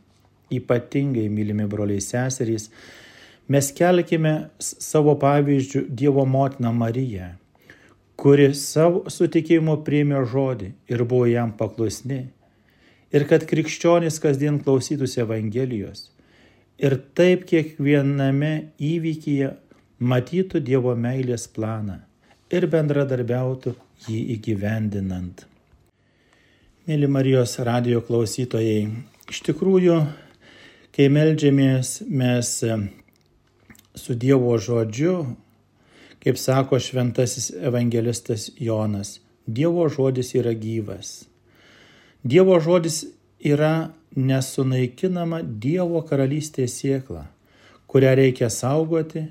Ypatingai, 0.52 1.28
mylimi 1.32 1.68
broliai 1.68 2.04
seserys, 2.04 2.68
mes 3.48 3.72
kelkime 3.76 4.50
savo 4.60 5.16
pavyzdžių 5.20 5.88
Dievo 5.88 6.28
motiną 6.28 6.76
Mariją 6.76 7.34
kuri 8.18 8.50
savo 8.58 9.06
sutikimo 9.14 9.78
priėmė 9.86 10.24
žodį 10.32 10.72
ir 10.90 11.04
buvo 11.06 11.28
jam 11.30 11.54
paklusni, 11.58 12.24
ir 13.14 13.26
kad 13.30 13.46
krikščionys 13.50 14.18
kasdien 14.24 14.58
klausytųsi 14.64 15.22
Evangelijos, 15.24 16.10
ir 16.82 16.98
taip 17.18 17.46
kiekviename 17.50 18.54
įvykyje 18.82 19.54
matytų 20.00 20.62
Dievo 20.66 20.94
meilės 20.98 21.48
planą 21.54 22.02
ir 22.54 22.68
bendradarbiautų 22.72 23.76
jį 24.08 24.20
įgyvendinant. 24.38 25.46
Mėly 26.88 27.10
Marijos 27.12 27.58
radio 27.68 28.00
klausytojai, 28.06 28.88
iš 29.28 29.42
tikrųjų, 29.50 29.98
kai 30.96 31.10
melžiamės 31.12 32.00
mes 32.08 32.54
su 33.98 34.16
Dievo 34.16 34.54
žodžiu, 34.62 35.18
Kaip 36.28 36.38
sako 36.38 36.80
šventasis 36.80 37.52
evangelistas 37.64 38.50
Jonas, 38.60 39.20
Dievo 39.46 39.86
žodis 39.90 40.34
yra 40.36 40.52
gyvas. 40.52 41.24
Dievo 42.24 42.58
žodis 42.60 43.06
yra 43.40 43.94
nesunaikinama 44.12 45.38
Dievo 45.64 46.02
karalystės 46.10 46.74
siekla, 46.82 47.22
kurią 47.88 48.12
reikia 48.20 48.50
saugoti 48.52 49.22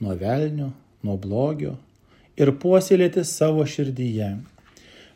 nuo 0.00 0.14
velnio, 0.16 0.70
nuo 1.04 1.18
blogio 1.20 1.74
ir 2.40 2.54
puoselėti 2.62 3.26
savo 3.28 3.66
širdyje. 3.68 4.30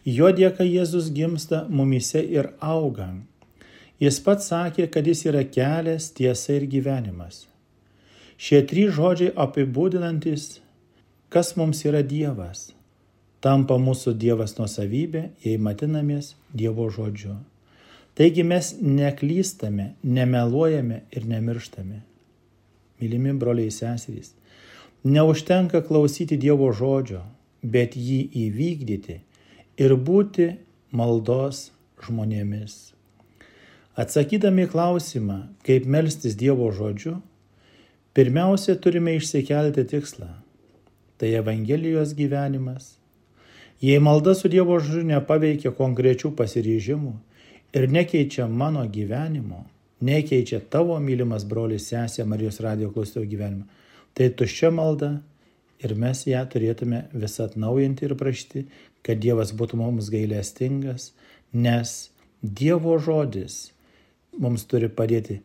Jo 0.04 0.28
dėka 0.36 0.66
Jėzus 0.68 1.08
gimsta 1.16 1.62
mumise 1.70 2.20
ir 2.20 2.50
auga. 2.60 3.14
Jis 3.96 4.20
pats 4.20 4.52
sakė, 4.52 4.90
kad 4.92 5.08
jis 5.08 5.24
yra 5.32 5.46
kelias, 5.56 6.10
tiesa 6.12 6.58
ir 6.60 6.68
gyvenimas. 6.68 7.46
Šie 8.36 8.60
trys 8.68 8.92
žodžiai 9.00 9.32
apibūdinantis 9.46 10.50
kas 11.32 11.56
mums 11.56 11.80
yra 11.88 12.02
Dievas. 12.04 12.74
Tampa 13.40 13.78
mūsų 13.80 14.12
Dievas 14.20 14.52
nuosavybė, 14.58 15.22
jei 15.40 15.56
matinamės 15.56 16.34
Dievo 16.52 16.90
žodžiu. 16.92 17.38
Taigi 18.12 18.44
mes 18.44 18.74
neklystame, 18.84 19.94
nemeluojame 20.04 20.98
ir 21.08 21.24
nemirštame. 21.30 22.02
Mylimi 23.00 23.32
broliai 23.40 23.72
seserys, 23.72 24.34
neužtenka 25.08 25.80
klausyti 25.88 26.36
Dievo 26.36 26.68
žodžio, 26.76 27.22
bet 27.64 27.96
jį 27.96 28.20
įvykdyti 28.44 29.18
ir 29.80 29.96
būti 29.96 30.50
maldos 30.92 31.70
žmonėmis. 32.04 32.92
Atsakydami 33.96 34.68
klausimą, 34.68 35.40
kaip 35.64 35.88
melstis 35.88 36.36
Dievo 36.36 36.68
žodžiu, 36.76 37.16
pirmiausia 38.12 38.76
turime 38.76 39.16
išsikelti 39.16 39.88
tikslą 39.96 40.34
tai 41.22 41.36
Evangelijos 41.38 42.16
gyvenimas. 42.18 42.98
Jei 43.80 43.98
malda 44.02 44.34
su 44.34 44.48
Dievo 44.50 44.80
žodžiu 44.82 45.04
nepaveikia 45.06 45.70
konkrečių 45.78 46.32
pasiryžimų 46.34 47.12
ir 47.78 47.86
nekeičia 47.94 48.48
mano 48.50 48.82
gyvenimo, 48.90 49.60
nekeičia 50.02 50.58
tavo 50.74 50.96
mylimas 50.98 51.46
brolis 51.46 51.86
sesė 51.92 52.26
Marijos 52.26 52.58
radio 52.66 52.90
klausytojo 52.90 53.30
gyvenimo, 53.30 53.68
tai 54.18 54.32
tuščia 54.34 54.72
malda 54.74 55.12
ir 55.78 55.94
mes 55.94 56.24
ją 56.26 56.42
turėtume 56.50 57.04
vis 57.14 57.38
atnaujinti 57.46 58.08
ir 58.08 58.18
prašyti, 58.18 58.66
kad 59.06 59.22
Dievas 59.22 59.54
būtų 59.54 59.78
mums 59.78 60.10
gailestingas, 60.10 61.12
nes 61.54 62.10
Dievo 62.42 62.98
žodis 62.98 63.68
mums 64.42 64.66
turi 64.66 64.90
padėti 64.90 65.38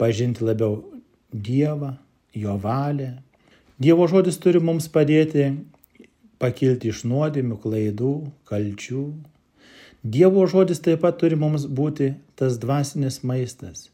pažinti 0.00 0.48
labiau 0.48 0.86
Dievą, 1.28 1.98
jo 2.32 2.56
valią, 2.64 3.18
Dievo 3.78 4.08
žodis 4.10 4.40
turi 4.42 4.58
mums 4.58 4.88
padėti 4.90 5.52
pakilti 6.42 6.90
iš 6.90 7.04
nuodėmių, 7.06 7.58
klaidų, 7.62 8.14
kalčių. 8.50 9.02
Dievo 10.02 10.46
žodis 10.50 10.82
taip 10.82 11.04
pat 11.04 11.20
turi 11.20 11.38
mums 11.38 11.68
būti 11.80 12.08
tas 12.38 12.58
dvasinis 12.58 13.20
maistas 13.22 13.86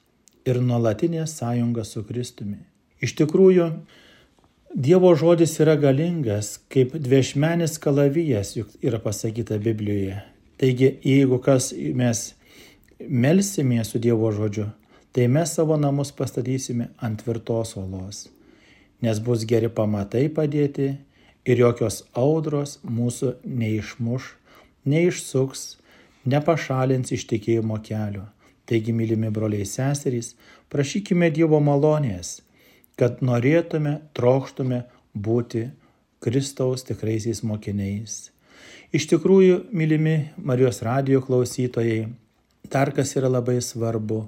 ir 0.48 0.62
nuolatinė 0.64 1.26
sąjunga 1.28 1.84
su 1.84 2.00
Kristumi. 2.08 2.62
Iš 3.04 3.12
tikrųjų, 3.20 3.68
Dievo 4.74 5.12
žodis 5.14 5.52
yra 5.60 5.76
galingas, 5.78 6.56
kaip 6.72 6.96
dviešmenis 6.96 7.76
kalavijas, 7.78 8.56
juk 8.56 8.72
yra 8.82 8.98
pasakyta 9.04 9.60
Biblijoje. 9.62 10.16
Taigi, 10.58 10.94
jeigu 11.04 11.38
kas 11.44 11.74
mes 11.76 12.30
melsimės 13.04 13.92
su 13.92 14.00
Dievo 14.00 14.32
žodžiu, 14.32 14.70
tai 15.12 15.28
mes 15.28 15.52
savo 15.60 15.76
namus 15.76 16.10
pastatysime 16.16 16.88
ant 17.04 17.20
tvirtos 17.20 17.76
olos 17.78 18.24
nes 19.02 19.20
bus 19.24 19.44
geri 19.48 19.70
pamatai 19.72 20.28
padėti 20.28 20.92
ir 21.44 21.60
jokios 21.60 22.02
audros 22.14 22.78
mūsų 22.84 23.34
neišmuš, 23.44 24.30
neišsuks, 24.88 25.64
nepašalins 26.28 27.12
iš 27.12 27.26
tikėjimo 27.32 27.80
kelio. 27.84 28.28
Taigi, 28.64 28.94
mylimi 28.96 29.28
broliai 29.28 29.66
seserys, 29.68 30.32
prašykime 30.72 31.28
Dievo 31.34 31.60
malonės, 31.60 32.38
kad 32.96 33.20
norėtume, 33.20 33.98
trokštume 34.16 34.84
būti 35.14 35.66
Kristaus 36.24 36.86
tikraisiais 36.88 37.42
mokiniais. 37.44 38.30
Iš 38.94 39.08
tikrųjų, 39.10 39.66
mylimi 39.74 40.30
Marijos 40.38 40.80
radio 40.86 41.20
klausytojai, 41.20 42.06
dar 42.72 42.92
kas 42.96 43.12
yra 43.18 43.28
labai 43.28 43.58
svarbu, 43.60 44.22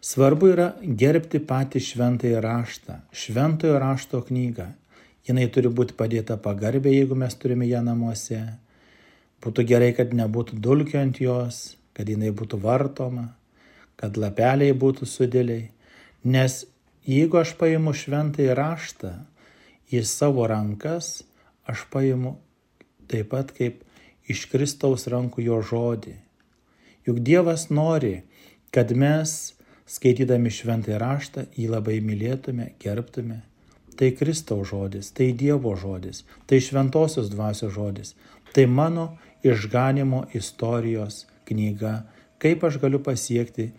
Svarbu 0.00 0.48
yra 0.54 0.70
gerbti 0.80 1.42
patį 1.44 1.80
šventąjį 1.84 2.38
raštą, 2.40 2.94
šventojo 3.12 3.76
rašto 3.82 4.22
knygą. 4.24 4.70
Jinai 5.28 5.44
turi 5.52 5.68
būti 5.68 5.92
padėta 5.98 6.38
pagarbė, 6.40 6.94
jeigu 6.94 7.18
mes 7.20 7.36
turime 7.36 7.68
ją 7.68 7.82
namuose. 7.84 8.40
Būtų 9.44 9.66
gerai, 9.68 9.90
kad 9.96 10.14
nebūtų 10.16 10.56
dulkių 10.64 10.96
ant 11.02 11.20
jos, 11.20 11.60
kad 11.92 12.08
jinai 12.08 12.32
būtų 12.32 12.62
vartoma, 12.64 13.26
kad 14.00 14.16
lapeliai 14.16 14.72
būtų 14.72 15.04
sudėliai. 15.04 15.68
Nes 16.24 16.62
jeigu 17.04 17.42
aš 17.42 17.52
paimu 17.60 17.92
šventąjį 17.92 18.56
raštą 18.56 19.12
į 19.92 20.00
savo 20.08 20.48
rankas, 20.48 21.26
aš 21.68 21.84
paimu 21.92 22.38
taip 23.12 23.34
pat 23.36 23.52
kaip 23.52 23.84
iš 24.32 24.48
Kristaus 24.48 25.04
rankų 25.12 25.44
jo 25.44 25.60
žodį. 25.60 26.16
Juk 27.04 27.20
Dievas 27.20 27.68
nori, 27.68 28.22
kad 28.72 28.96
mes 28.96 29.59
skaitydami 29.90 30.52
šventąjį 30.54 30.98
raštą 31.02 31.46
jį 31.58 31.66
labai 31.72 31.98
mylėtume, 32.04 32.72
gerbtume. 32.82 33.40
Tai 33.98 34.10
Kristaus 34.16 34.70
žodis, 34.70 35.10
tai 35.12 35.32
Dievo 35.36 35.74
žodis, 35.76 36.22
tai 36.48 36.60
šventosios 36.62 37.28
dvasios 37.32 37.74
žodis, 37.74 38.14
tai 38.54 38.64
mano 38.66 39.18
išganimo 39.44 40.24
istorijos 40.36 41.26
knyga, 41.48 42.04
kaip 42.40 42.64
aš 42.64 42.78
galiu 42.80 43.02
pasiekti 43.04 43.70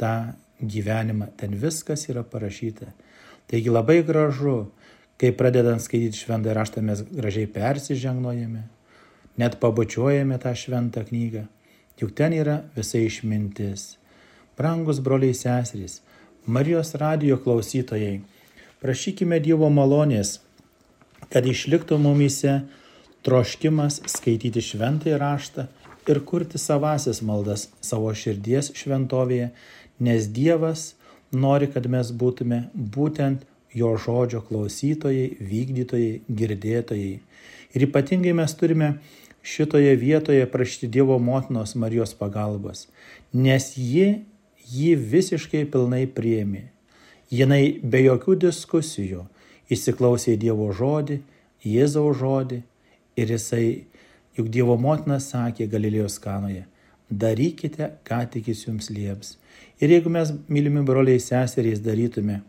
tą 0.00 0.32
gyvenimą. 0.58 1.30
Ten 1.36 1.54
viskas 1.54 2.08
yra 2.08 2.24
parašyta. 2.24 2.90
Taigi 3.48 3.70
labai 3.70 4.00
gražu, 4.02 4.72
kai 5.20 5.30
pradedant 5.36 5.82
skaityti 5.82 6.24
šventą 6.24 6.56
raštą 6.56 6.82
mes 6.82 7.04
gražiai 7.12 7.46
persižengnojame, 7.50 8.64
net 9.38 9.60
pabučiuojame 9.62 10.40
tą 10.42 10.54
šventą 10.56 11.04
knygą. 11.08 11.46
Juk 11.98 12.14
ten 12.14 12.34
yra 12.34 12.62
visa 12.76 12.98
išmintis. 13.02 13.97
Brangus 14.58 14.98
broliai 14.98 15.34
seserys, 15.34 16.00
Marijos 16.46 16.94
radijo 16.94 17.36
klausytojai, 17.38 18.20
prašykime 18.82 19.38
Dievo 19.44 19.68
malonės, 19.70 20.38
kad 21.30 21.46
išliktų 21.46 21.98
mumise 22.02 22.54
troškimas 23.26 24.00
skaityti 24.10 24.62
šventąjį 24.64 25.18
raštą 25.20 25.66
ir 26.10 26.20
kurti 26.26 26.58
savasias 26.58 27.20
maldas 27.22 27.68
savo 27.84 28.10
širdies 28.10 28.72
šventovėje, 28.80 29.50
nes 30.00 30.26
Dievas 30.34 30.94
nori, 31.30 31.68
kad 31.70 31.86
mes 31.86 32.10
būtume 32.10 32.62
būtent 32.74 33.44
jo 33.78 33.92
žodžio 34.00 34.40
klausytojai, 34.48 35.36
vykdytojai, 35.38 36.14
girdėtojai. 36.40 37.14
Ir 37.76 37.86
ypatingai 37.86 38.34
mes 38.34 38.56
turime 38.58 38.94
šitoje 39.42 39.94
vietoje 40.00 40.48
prašyti 40.50 40.90
Dievo 40.98 41.18
motinos 41.18 41.76
Marijos 41.76 42.16
pagalbos, 42.18 42.86
nes 43.32 43.70
ji 43.76 44.24
jį 44.72 44.94
visiškai 45.12 45.64
pilnai 45.72 46.06
priemi. 46.06 46.68
Jinai 47.30 47.78
be 47.82 48.00
jokių 48.04 48.38
diskusijų 48.46 49.26
įsiklausė 49.72 50.34
į 50.36 50.40
Dievo 50.46 50.70
žodį, 50.72 51.20
Jėzaus 51.66 52.20
žodį 52.20 52.62
ir 53.18 53.32
jisai, 53.34 53.84
juk 54.38 54.48
Dievo 54.54 54.78
motina 54.80 55.18
sakė 55.20 55.66
Galilėjos 55.68 56.18
kanoje, 56.22 56.64
darykite, 57.10 57.90
ką 58.06 58.22
tik 58.32 58.48
jis 58.52 58.64
jums 58.68 58.88
lieps. 58.94 59.36
Ir 59.82 59.92
jeigu 59.92 60.10
mes, 60.12 60.32
mylimi 60.48 60.84
broliai 60.86 61.20
seserys, 61.20 61.82
darytume, 61.84 62.40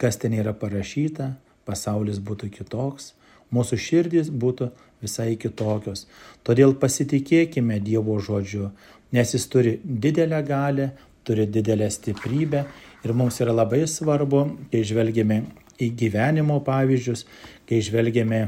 kas 0.00 0.18
ten 0.20 0.34
yra 0.34 0.54
parašyta, 0.56 1.34
pasaulis 1.68 2.18
būtų 2.18 2.50
kitoks, 2.58 3.12
mūsų 3.54 3.78
širdys 3.80 4.30
būtų 4.32 4.70
visai 5.04 5.34
kitokios. 5.40 6.06
Todėl 6.44 6.74
pasitikėkime 6.80 7.78
Dievo 7.84 8.18
žodžiu, 8.18 8.70
nes 9.14 9.34
jis 9.36 9.46
turi 9.52 9.78
didelę 9.84 10.42
galę, 10.46 10.90
turi 11.24 11.46
didelę 11.50 11.90
stiprybę 11.90 12.64
ir 13.04 13.14
mums 13.16 13.40
yra 13.40 13.52
labai 13.52 13.84
svarbu, 13.88 14.44
kai 14.72 14.84
žvelgiame 14.86 15.42
į 15.80 15.90
gyvenimo 15.98 16.60
pavyzdžius, 16.64 17.24
kai 17.68 17.80
žvelgiame 17.84 18.42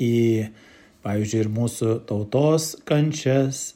į, 0.00 0.14
pavyzdžiui, 1.04 1.44
ir 1.44 1.52
mūsų 1.54 1.98
tautos 2.08 2.74
kančias, 2.88 3.74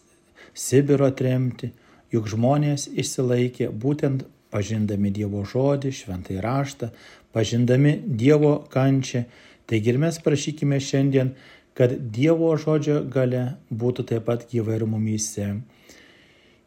Sibiro 0.54 1.08
tremti, 1.10 1.72
juk 2.14 2.28
žmonės 2.30 2.86
išsilaikė 2.94 3.72
būtent 3.74 4.22
pažindami 4.54 5.10
Dievo 5.10 5.40
žodį, 5.42 5.90
šventai 5.90 6.38
raštą, 6.44 6.92
pažindami 7.34 7.96
Dievo 8.06 8.60
kančią. 8.70 9.24
Taigi 9.66 9.90
ir 9.90 9.98
mes 9.98 10.20
prašykime 10.22 10.78
šiandien, 10.78 11.32
kad 11.74 11.96
Dievo 12.14 12.52
žodžio 12.60 13.00
gale 13.10 13.56
būtų 13.74 14.06
taip 14.12 14.28
pat 14.28 14.46
gyva 14.52 14.78
ir 14.78 14.86
mumyse. 14.86 15.48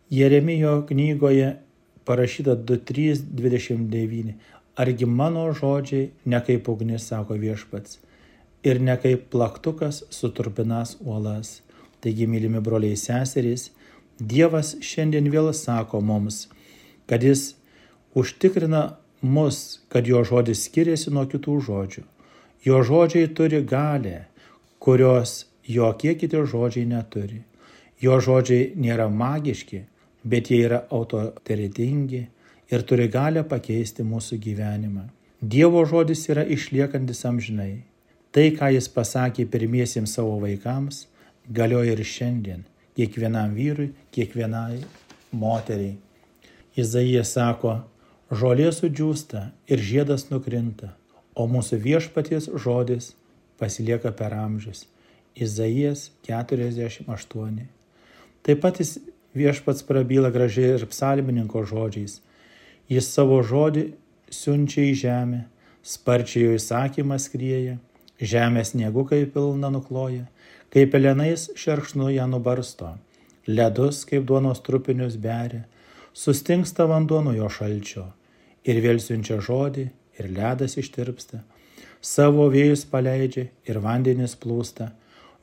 Jeremijo 0.09 0.85
knygoje 0.87 1.57
parašyta 2.05 2.55
2.3.29. 2.55 4.33
Argi 4.75 5.05
mano 5.05 5.53
žodžiai 5.53 6.09
ne 6.25 6.39
kaip 6.47 6.69
ugnis, 6.69 7.07
sako 7.09 7.35
viešpats, 7.35 7.97
ir 8.63 8.79
ne 8.81 8.95
kaip 9.01 9.25
plaktukas 9.33 10.03
suturpinas 10.09 10.95
uolas. 11.01 11.61
Taigi, 11.99 12.27
mylimi 12.27 12.61
broliai 12.63 12.95
seserys, 12.95 13.71
Dievas 14.19 14.77
šiandien 14.81 15.27
vėl 15.29 15.51
sako 15.53 15.99
mums, 16.01 16.47
kad 17.05 17.21
Jis 17.23 17.57
užtikrina 18.15 18.97
mus, 19.21 19.81
kad 19.89 20.07
jo 20.07 20.23
žodis 20.23 20.63
skiriasi 20.69 21.11
nuo 21.11 21.25
kitų 21.27 21.59
žodžių. 21.67 22.05
Jo 22.65 22.79
žodžiai 22.81 23.27
turi 23.27 23.59
galę, 23.61 24.23
kurios 24.79 25.45
jokie 25.67 26.15
kiti 26.15 26.39
žodžiai 26.55 26.87
neturi. 26.87 27.43
Jo 28.01 28.17
žodžiai 28.23 28.71
nėra 28.79 29.09
magiški, 29.11 29.83
bet 30.27 30.51
jie 30.51 30.63
yra 30.67 30.83
autoritetingi 30.91 32.23
ir 32.71 32.83
turi 32.87 33.07
galę 33.11 33.43
pakeisti 33.47 34.03
mūsų 34.03 34.39
gyvenimą. 34.43 35.07
Dievo 35.41 35.83
žodis 35.85 36.25
yra 36.31 36.43
išliekantis 36.43 37.23
amžinai. 37.29 37.83
Tai, 38.33 38.47
ką 38.57 38.71
jis 38.75 38.89
pasakė 38.91 39.45
pirmiesiems 39.49 40.17
savo 40.17 40.35
vaikams, 40.41 41.05
galioja 41.47 41.95
ir 41.95 42.03
šiandien, 42.03 42.65
kiekvienam 42.97 43.53
vyrui, 43.55 43.91
kiekvienai 44.11 44.81
moteriai. 45.31 45.95
Izaija 46.77 47.23
sako, 47.25 47.79
žolė 48.29 48.67
sudžiūsta 48.75 49.47
ir 49.71 49.81
žiedas 49.81 50.27
nukrinta, 50.29 50.91
o 51.33 51.47
mūsų 51.49 51.79
viešpaties 51.85 52.51
žodis 52.65 53.13
pasilieka 53.61 54.11
per 54.11 54.35
amžius. 54.37 54.85
Izaijas 55.37 56.11
48. 56.27 57.65
Taip 58.43 58.61
pat 58.61 58.81
jis 58.81 58.97
viešpats 59.37 59.85
prabyla 59.87 60.31
gražiai 60.33 60.75
ir 60.77 60.85
psalmininko 60.91 61.63
žodžiais. 61.69 62.19
Jis 62.91 63.09
savo 63.13 63.39
žodį 63.43 63.83
siunčia 64.33 64.85
į 64.89 64.93
žemę, 65.01 65.41
sparčiai 65.83 66.45
jo 66.45 66.57
įsakymas 66.57 67.27
skrieja, 67.29 67.77
žemės 68.19 68.73
niegukai 68.75 69.25
pilna 69.33 69.71
nukloja, 69.73 70.25
kaip 70.73 70.93
pelenais 70.95 71.47
šerkšnu 71.55 72.09
ją 72.15 72.27
nubarsto, 72.31 72.93
ledus 73.47 74.03
kaip 74.09 74.27
duonos 74.27 74.63
trupinius 74.65 75.17
beria, 75.21 75.65
sustingsta 76.13 76.87
vanduo 76.89 77.21
nuo 77.23 77.35
jo 77.37 77.49
šalčio 77.59 78.07
ir 78.67 78.81
vėl 78.83 79.01
siunčia 79.03 79.39
žodį 79.43 79.89
ir 80.19 80.31
ledas 80.33 80.77
ištirpsta, 80.81 81.43
savo 82.01 82.47
vėjus 82.51 82.87
paleidžia 82.91 83.47
ir 83.67 83.83
vandenis 83.83 84.35
plūsta, 84.39 84.91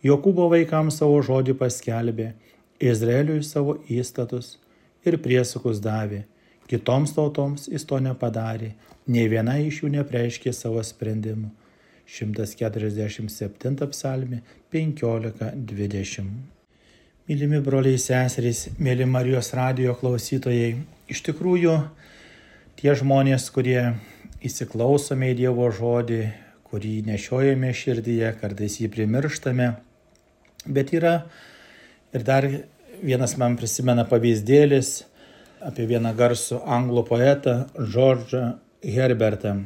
Jokūbo 0.05 0.51
vaikams 0.53 0.99
savo 1.01 1.23
žodį 1.25 1.55
paskelbė, 1.57 2.35
Izraeliui 2.85 3.43
savo 3.47 3.79
įstatus 3.89 4.57
ir 5.09 5.17
priesakus 5.25 5.81
davė, 5.85 6.25
kitoms 6.69 7.15
tautoms 7.17 7.69
jis 7.73 7.85
to 7.89 8.01
nepadarė, 8.03 8.75
nei 9.07 9.29
viena 9.33 9.57
iš 9.61 9.83
jų 9.83 9.93
nepreiškė 9.99 10.53
savo 10.53 10.83
sprendimų. 10.85 11.51
147 12.05 13.87
psalmi 13.91 14.43
15-20. 14.73 16.27
Mylimi 17.25 17.61
broliai 17.65 17.97
seserys, 17.97 18.67
mėly 18.77 19.07
Marijos 19.09 19.55
radio 19.57 19.95
klausytojai, 19.97 20.75
iš 21.09 21.23
tikrųjų 21.25 21.79
tie 22.77 22.93
žmonės, 23.01 23.49
kurie 23.55 23.95
įsiklausome 24.45 25.31
į 25.33 25.39
Dievo 25.39 25.71
žodį, 25.73 26.21
kurį 26.69 26.93
nešiojame 27.09 27.73
širdyje, 27.73 28.35
kartais 28.43 28.77
jį 28.83 28.91
primirštame, 28.93 29.71
bet 30.69 30.93
yra 30.93 31.15
ir 32.13 32.29
dar 32.29 32.45
vienas 33.05 33.37
man 33.41 33.59
prisimena 33.61 34.07
pavyzdėlis 34.09 34.97
apie 35.65 35.87
vieną 35.89 36.15
garsų 36.17 36.65
anglų 36.65 37.07
poetą 37.13 37.57
Džordžą 37.79 38.45
Herbertą. 38.97 39.57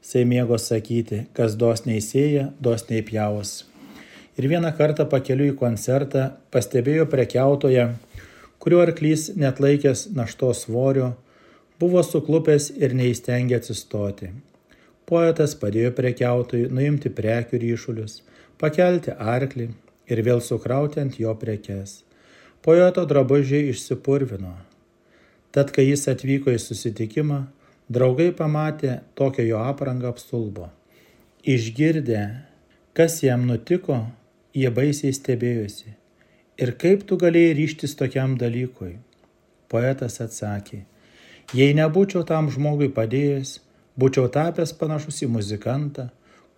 Jisai 0.00 0.26
mėgo 0.26 0.58
sakyti, 0.58 1.26
kas 1.36 1.58
dosniai 1.60 2.02
sėja, 2.04 2.50
dosniai 2.60 3.02
pjaus 3.06 3.60
ir 4.40 4.48
vieną 4.48 4.70
kartą 4.76 5.04
pakeliu 5.12 5.50
į 5.50 5.56
koncertą 5.60 6.30
pastebėjo 6.54 7.04
prekiautoją, 7.12 7.86
kurio 8.62 8.78
arklys 8.84 9.26
net 9.36 9.60
laikęs 9.60 10.06
naštos 10.16 10.64
svorio, 10.64 11.10
buvo 11.80 12.00
suklupęs 12.06 12.70
ir 12.80 12.96
neįstengė 12.96 13.58
atsistoti. 13.60 14.30
Poetas 15.10 15.56
padėjo 15.60 15.90
prekiautojui 15.98 16.70
nuimti 16.72 17.12
prekių 17.12 17.60
ryšulius, 17.64 18.20
pakelti 18.62 19.16
arklį 19.34 19.68
ir 20.12 20.22
vėl 20.24 20.40
sukrauti 20.44 21.02
ant 21.04 21.18
jo 21.20 21.34
prekes. 21.42 22.00
Poeto 22.62 23.06
drabužiai 23.08 23.70
išsipurvino. 23.72 24.54
Tad, 25.50 25.72
kai 25.74 25.88
jis 25.88 26.06
atvyko 26.12 26.52
į 26.54 26.60
susitikimą, 26.62 27.42
draugai 27.90 28.30
pamatė 28.36 29.00
tokią 29.18 29.48
jo 29.48 29.64
aprangą 29.66 30.12
apstulbo. 30.12 30.68
Išgirdę, 31.42 32.22
kas 32.94 33.22
jam 33.24 33.48
nutiko, 33.48 34.04
Jie 34.50 34.66
baisiai 34.74 35.14
stebėjosi. 35.14 35.92
Ir 36.58 36.72
kaip 36.82 37.04
tu 37.06 37.14
galėjai 37.22 37.52
ryštis 37.54 37.92
tokiam 37.94 38.32
dalykui? 38.38 38.96
Poetas 39.70 40.18
atsakė, 40.24 40.80
jei 41.54 41.76
nebūčiau 41.78 42.24
tam 42.26 42.48
žmogui 42.50 42.88
padėjęs, 42.96 43.60
būčiau 43.94 44.26
tapęs 44.34 44.74
panašus 44.80 45.22
į 45.22 45.30
muzikantą, 45.36 46.08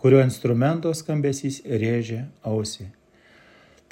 kurio 0.01 0.23
instrumento 0.25 0.95
skambesys 0.97 1.61
rėžė 1.69 2.23
ausį. 2.49 2.89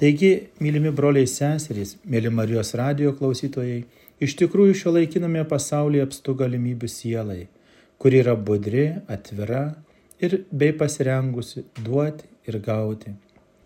Taigi, 0.00 0.48
mylimi 0.64 0.88
broliai 0.96 1.28
seserys, 1.28 1.98
mėly 2.08 2.30
Marijos 2.32 2.70
radio 2.78 3.10
klausytojai, 3.18 3.82
iš 4.24 4.32
tikrųjų 4.40 4.78
šio 4.80 4.94
laikiname 4.94 5.42
pasaulyje 5.50 6.06
apstu 6.06 6.32
galimybių 6.40 6.88
sielai, 6.88 7.42
kuri 8.00 8.22
yra 8.22 8.32
budri, 8.32 8.86
atvira 9.12 9.74
ir 10.24 10.38
bei 10.48 10.72
pasirengusi 10.72 11.66
duoti 11.84 12.30
ir 12.48 12.56
gauti. 12.64 13.12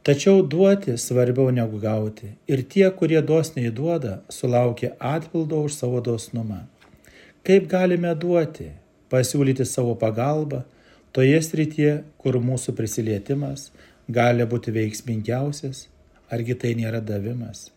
Tačiau 0.02 0.42
duoti 0.42 0.96
svarbiau 0.98 1.54
negu 1.54 1.78
gauti. 1.78 2.32
Ir 2.50 2.64
tie, 2.66 2.88
kurie 2.98 3.22
dosniai 3.22 3.70
duoda, 3.70 4.18
sulaukia 4.26 4.96
atpildo 4.98 5.62
už 5.68 5.78
savo 5.78 6.02
dosnumą. 6.02 6.64
Kaip 7.46 7.70
galime 7.70 8.10
duoti? 8.18 8.72
Pasiūlyti 9.06 9.62
savo 9.62 9.94
pagalbą 9.94 10.64
toje 11.14 11.38
srityje, 11.46 11.96
kur 12.18 12.42
mūsų 12.42 12.74
prisilietimas 12.74 13.70
gali 14.10 14.42
būti 14.50 14.74
veiksmingiausias, 14.74 15.86
argi 16.32 16.54
tai 16.54 16.74
nėra 16.78 17.00
davimas. 17.04 17.68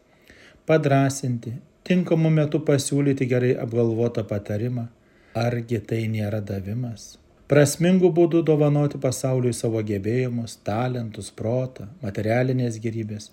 Padrasinti, 0.68 1.54
tinkamu 1.88 2.30
metu 2.30 2.60
pasiūlyti 2.60 3.28
gerai 3.30 3.54
apgalvotą 3.60 4.28
patarimą, 4.28 4.90
argi 5.36 5.80
tai 5.80 6.04
nėra 6.12 6.42
davimas 6.42 7.16
prasmingų 7.48 8.10
būdų 8.12 8.44
dovanoti 8.48 9.00
pasauliui 9.04 9.54
savo 9.56 9.82
gebėjimus, 9.90 10.58
talentus, 10.68 11.32
protą, 11.32 11.88
materialinės 12.04 12.80
gerybės, 12.84 13.32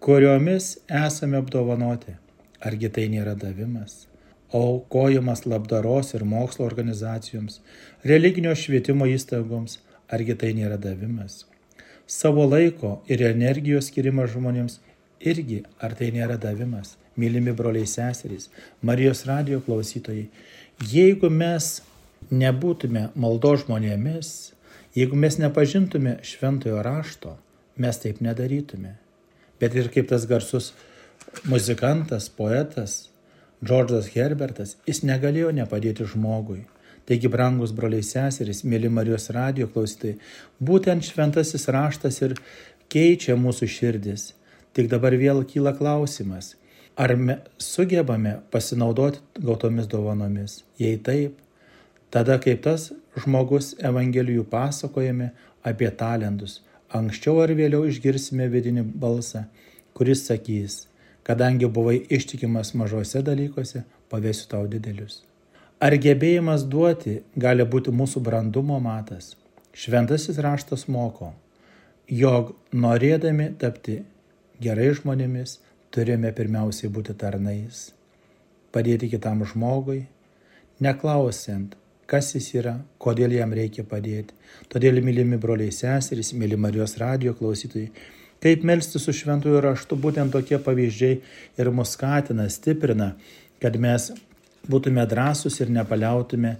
kuriomis 0.00 0.78
esame 1.02 1.40
apdovanoti. 1.40 2.16
Argi 2.60 2.90
tai 2.92 3.06
nėra 3.12 3.36
davimas? 3.40 4.06
Aukojimas 4.56 5.46
labdaros 5.46 6.12
ir 6.16 6.26
mokslo 6.28 6.66
organizacijoms, 6.66 7.60
religinio 8.04 8.52
švietimo 8.56 9.06
įstaigoms, 9.08 9.78
argi 10.12 10.36
tai 10.36 10.52
nėra 10.56 10.76
davimas? 10.80 11.44
Savo 12.10 12.42
laiko 12.46 12.96
ir 13.06 13.22
energijos 13.22 13.86
skirimas 13.86 14.32
žmonėms 14.32 14.80
irgi, 15.22 15.60
ar 15.78 15.94
tai 15.94 16.08
nėra 16.10 16.40
davimas? 16.42 16.96
Mylimi 17.14 17.52
broliai 17.54 17.86
seserys, 17.86 18.48
Marijos 18.82 19.22
radio 19.28 19.60
klausytojai, 19.62 20.24
jeigu 20.90 21.30
mes 21.30 21.68
nebūtume 22.34 23.04
maldo 23.14 23.52
žmonėmis, 23.62 24.32
jeigu 24.98 25.18
mes 25.22 25.38
nepažintume 25.38 26.16
šventojo 26.26 26.82
rašto, 26.82 27.36
mes 27.78 28.02
taip 28.02 28.18
nedarytume. 28.26 28.96
Bet 29.62 29.78
ir 29.78 29.92
kaip 29.94 30.10
tas 30.10 30.26
garsus 30.26 30.72
muzikantas, 31.46 32.26
poetas 32.26 33.04
Džordžas 33.62 34.10
Herbertas, 34.16 34.78
jis 34.88 35.04
negalėjo 35.06 35.54
nepadėti 35.54 36.10
žmogui. 36.10 36.64
Taigi, 37.08 37.30
brangus 37.32 37.74
broliai 37.74 38.04
seserys, 38.06 38.64
mėly 38.64 38.90
Marijos 38.92 39.30
radio 39.34 39.68
klausytai, 39.70 40.16
būtent 40.62 41.06
šventasis 41.06 41.68
raštas 41.72 42.20
ir 42.22 42.36
keičia 42.92 43.36
mūsų 43.38 43.68
širdis. 43.76 44.32
Tik 44.76 44.90
dabar 44.90 45.16
vėl 45.18 45.42
kyla 45.48 45.72
klausimas, 45.74 46.54
ar 46.94 47.16
sugebame 47.58 48.38
pasinaudoti 48.50 49.42
gautomis 49.42 49.88
dovanomis? 49.90 50.60
Jei 50.78 51.00
taip, 51.02 51.34
Tada 52.10 52.40
kaip 52.42 52.64
tas 52.66 52.88
žmogus 53.22 53.76
Evangelijų 53.86 54.42
pasakojame 54.50 55.28
apie 55.62 55.90
talentus, 55.94 56.56
anksčiau 56.90 57.38
ar 57.44 57.54
vėliau 57.54 57.84
išgirsime 57.86 58.48
vidinį 58.50 58.82
balsą, 59.04 59.44
kuris 59.94 60.24
sakys, 60.26 60.80
kadangi 61.22 61.70
buvai 61.70 62.00
ištikimas 62.18 62.74
mažose 62.74 63.22
dalykuose, 63.22 63.84
pavėsiu 64.10 64.50
tau 64.50 64.66
didelius. 64.66 65.20
Ar 65.80 65.94
gebėjimas 65.96 66.66
duoti 66.68 67.22
gali 67.40 67.64
būti 67.64 67.92
mūsų 67.96 68.20
brandumo 68.20 68.76
matas? 68.84 69.30
Šventasis 69.72 70.36
raštas 70.44 70.84
moko, 70.92 71.30
jog 72.04 72.50
norėdami 72.76 73.46
tapti 73.62 74.02
gerai 74.60 74.90
žmonėmis, 74.98 75.56
turime 75.88 76.34
pirmiausiai 76.36 76.92
būti 76.92 77.16
tarnais, 77.16 77.94
padėti 78.76 79.08
kitam 79.14 79.40
žmogui, 79.48 80.02
neklausiant, 80.84 81.72
kas 82.04 82.34
jis 82.36 82.52
yra, 82.60 82.76
kodėl 83.00 83.32
jam 83.38 83.56
reikia 83.56 83.88
padėti. 83.88 84.36
Todėl, 84.68 85.00
mylimi 85.00 85.40
broliai 85.40 85.72
seserys, 85.72 86.34
myli 86.36 86.60
Marijos 86.60 86.98
radio 87.00 87.32
klausytojai, 87.38 87.88
kaip 88.44 88.68
melsti 88.68 89.00
su 89.00 89.16
šventųjų 89.16 89.64
raštu, 89.64 89.96
būtent 89.96 90.36
tokie 90.36 90.60
pavyzdžiai 90.60 91.22
ir 91.56 91.72
mus 91.72 91.96
skatina, 91.96 92.50
stiprina, 92.52 93.14
kad 93.64 93.80
mes 93.80 94.12
būtume 94.68 95.06
drąsūs 95.08 95.60
ir 95.62 95.72
nepaliautume 95.72 96.56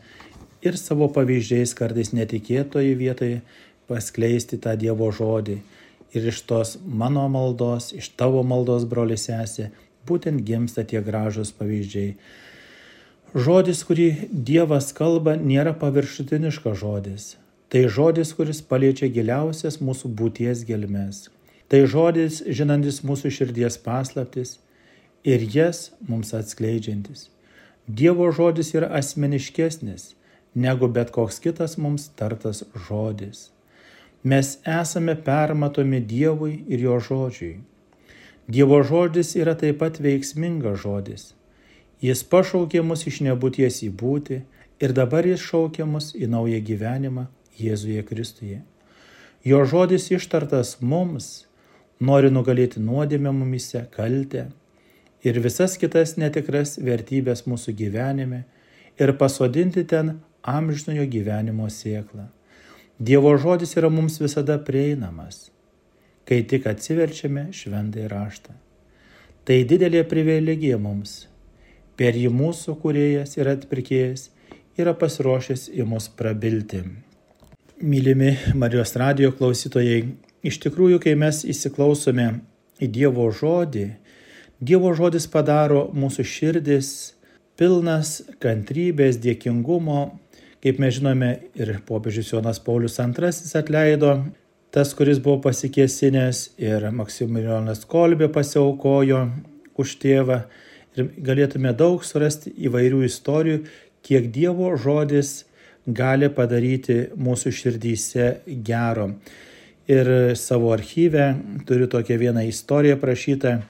ir 0.64 0.76
savo 0.76 1.08
pavyzdžiais 1.12 1.74
kartais 1.76 2.12
netikėtoje 2.16 2.94
vietoje 2.96 3.40
paskleisti 3.90 4.60
tą 4.62 4.76
Dievo 4.78 5.10
žodį. 5.12 5.58
Ir 6.14 6.26
iš 6.32 6.42
tos 6.46 6.76
mano 6.84 7.26
maldos, 7.30 7.92
iš 7.94 8.10
tavo 8.18 8.42
maldos, 8.42 8.86
broli 8.86 9.18
sesė, 9.18 9.70
būtent 10.06 10.42
gimsta 10.46 10.84
tie 10.84 11.02
gražus 11.06 11.52
pavyzdžiai. 11.54 12.14
Žodis, 13.30 13.84
kurį 13.86 14.08
Dievas 14.30 14.90
kalba, 14.96 15.36
nėra 15.38 15.74
paviršutiniškas 15.78 16.80
žodis. 16.80 17.26
Tai 17.70 17.84
žodis, 17.86 18.32
kuris 18.34 18.58
paliečia 18.66 19.06
giliausias 19.06 19.78
mūsų 19.78 20.10
būties 20.18 20.64
gelmes. 20.66 21.28
Tai 21.70 21.84
žodis, 21.86 22.40
žinantis 22.42 23.04
mūsų 23.06 23.30
širdies 23.30 23.76
paslaptis 23.78 24.56
ir 25.22 25.44
jas 25.54 25.92
mums 26.08 26.34
atskleidžiantis. 26.34 27.28
Dievo 27.86 28.30
žodis 28.32 28.74
yra 28.74 28.90
asmeniškesnis 28.98 30.14
negu 30.54 30.88
bet 30.88 31.10
koks 31.10 31.38
kitas 31.38 31.76
mums 31.78 32.08
tartas 32.08 32.62
žodis. 32.88 33.50
Mes 34.22 34.58
esame 34.66 35.14
permatomi 35.24 36.00
Dievui 36.00 36.64
ir 36.68 36.80
jo 36.80 36.98
žodžiui. 37.00 37.60
Dievo 38.48 38.82
žodis 38.82 39.36
yra 39.36 39.54
taip 39.54 39.78
pat 39.78 40.00
veiksmingas 40.02 40.82
žodis. 40.82 41.34
Jis 42.02 42.22
pašaukė 42.24 42.82
mus 42.82 43.06
iš 43.06 43.20
nebūties 43.24 43.82
į 43.86 43.90
būti 44.02 44.42
ir 44.80 44.92
dabar 44.96 45.26
jis 45.26 45.40
šaukia 45.40 45.86
mus 45.86 46.12
į 46.16 46.28
naują 46.32 46.60
gyvenimą 46.64 47.26
Jėzuje 47.60 48.02
Kristuje. 48.08 48.62
Jo 49.44 49.64
žodis 49.64 50.10
ištartas 50.12 50.78
mums 50.80 51.46
nori 52.00 52.30
nugalėti 52.32 52.80
nuodėmę 52.80 53.32
mumise, 53.32 53.86
kaltę 53.92 54.50
ir 55.24 55.40
visas 55.44 55.76
kitas 55.80 56.16
netikras 56.20 56.76
vertybės 56.80 57.46
mūsų 57.46 57.74
gyvenime 57.78 58.44
ir 59.00 59.14
pasodinti 59.20 59.84
ten 59.84 60.18
amžinojo 60.42 61.06
gyvenimo 61.10 61.68
sėklą. 61.70 62.28
Dievo 63.00 63.32
žodis 63.40 63.76
yra 63.80 63.88
mums 63.88 64.20
visada 64.20 64.58
prieinamas, 64.60 65.48
kai 66.28 66.42
tik 66.44 66.68
atsiverčiame 66.68 67.48
šventai 67.56 68.06
raštą. 68.12 68.54
Tai 69.44 69.56
didelė 69.64 70.04
privilegija 70.08 70.76
mums 70.78 71.22
Per 72.00 72.16
jį 72.16 72.30
mūsų 72.32 72.78
kuriejas 72.80 73.36
ir 73.36 73.48
atpirkėjas 73.50 74.30
yra 74.80 74.94
pasiruošęs 74.96 75.66
į 75.76 75.84
mus 75.84 76.06
prabilti. 76.16 76.78
Mylimi 77.84 78.30
Marijos 78.56 78.94
radio 78.96 79.28
klausytojai, 79.36 80.06
iš 80.40 80.56
tikrųjų, 80.64 80.96
kai 81.04 81.12
mes 81.20 81.42
įsiklausome 81.44 82.30
į 82.80 82.88
Dievo 82.94 83.26
žodį, 83.28 83.84
Dievo 84.60 84.90
žodis 84.92 85.24
padaro 85.32 85.86
mūsų 85.96 86.24
širdis 86.28 86.88
pilnas 87.56 88.18
kantrybės, 88.44 89.16
dėkingumo, 89.16 90.02
kaip 90.60 90.82
mes 90.82 90.98
žinome 90.98 91.30
ir 91.56 91.78
popiežius 91.88 92.34
Jonas 92.34 92.60
Paulius 92.60 92.98
II 93.00 93.30
atleido 93.56 94.12
tas, 94.68 94.92
kuris 94.92 95.16
buvo 95.24 95.38
pasikėsinęs 95.48 96.42
ir 96.60 96.84
Maksimilijonas 96.92 97.86
Kolbė 97.88 98.28
pasiaukojo 98.28 99.22
už 99.80 99.96
tėvą. 100.04 100.42
Ir 100.92 101.08
galėtume 101.24 101.72
daug 101.72 102.04
surasti 102.04 102.52
įvairių 102.60 103.04
istorijų, 103.08 103.64
kiek 104.04 104.28
Dievo 104.28 104.74
žodis 104.76 105.46
gali 105.88 106.28
padaryti 106.28 107.06
mūsų 107.16 107.56
širdyse 107.56 108.32
gero. 108.60 109.14
Ir 109.88 110.36
savo 110.36 110.74
archyve 110.76 111.32
turiu 111.64 111.88
tokią 111.88 112.20
vieną 112.20 112.44
istoriją 112.52 113.00
prašytą 113.00 113.62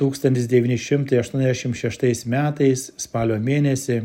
1986 0.00 2.26
metais 2.30 2.92
spalio 3.00 3.38
mėnesį 3.38 4.02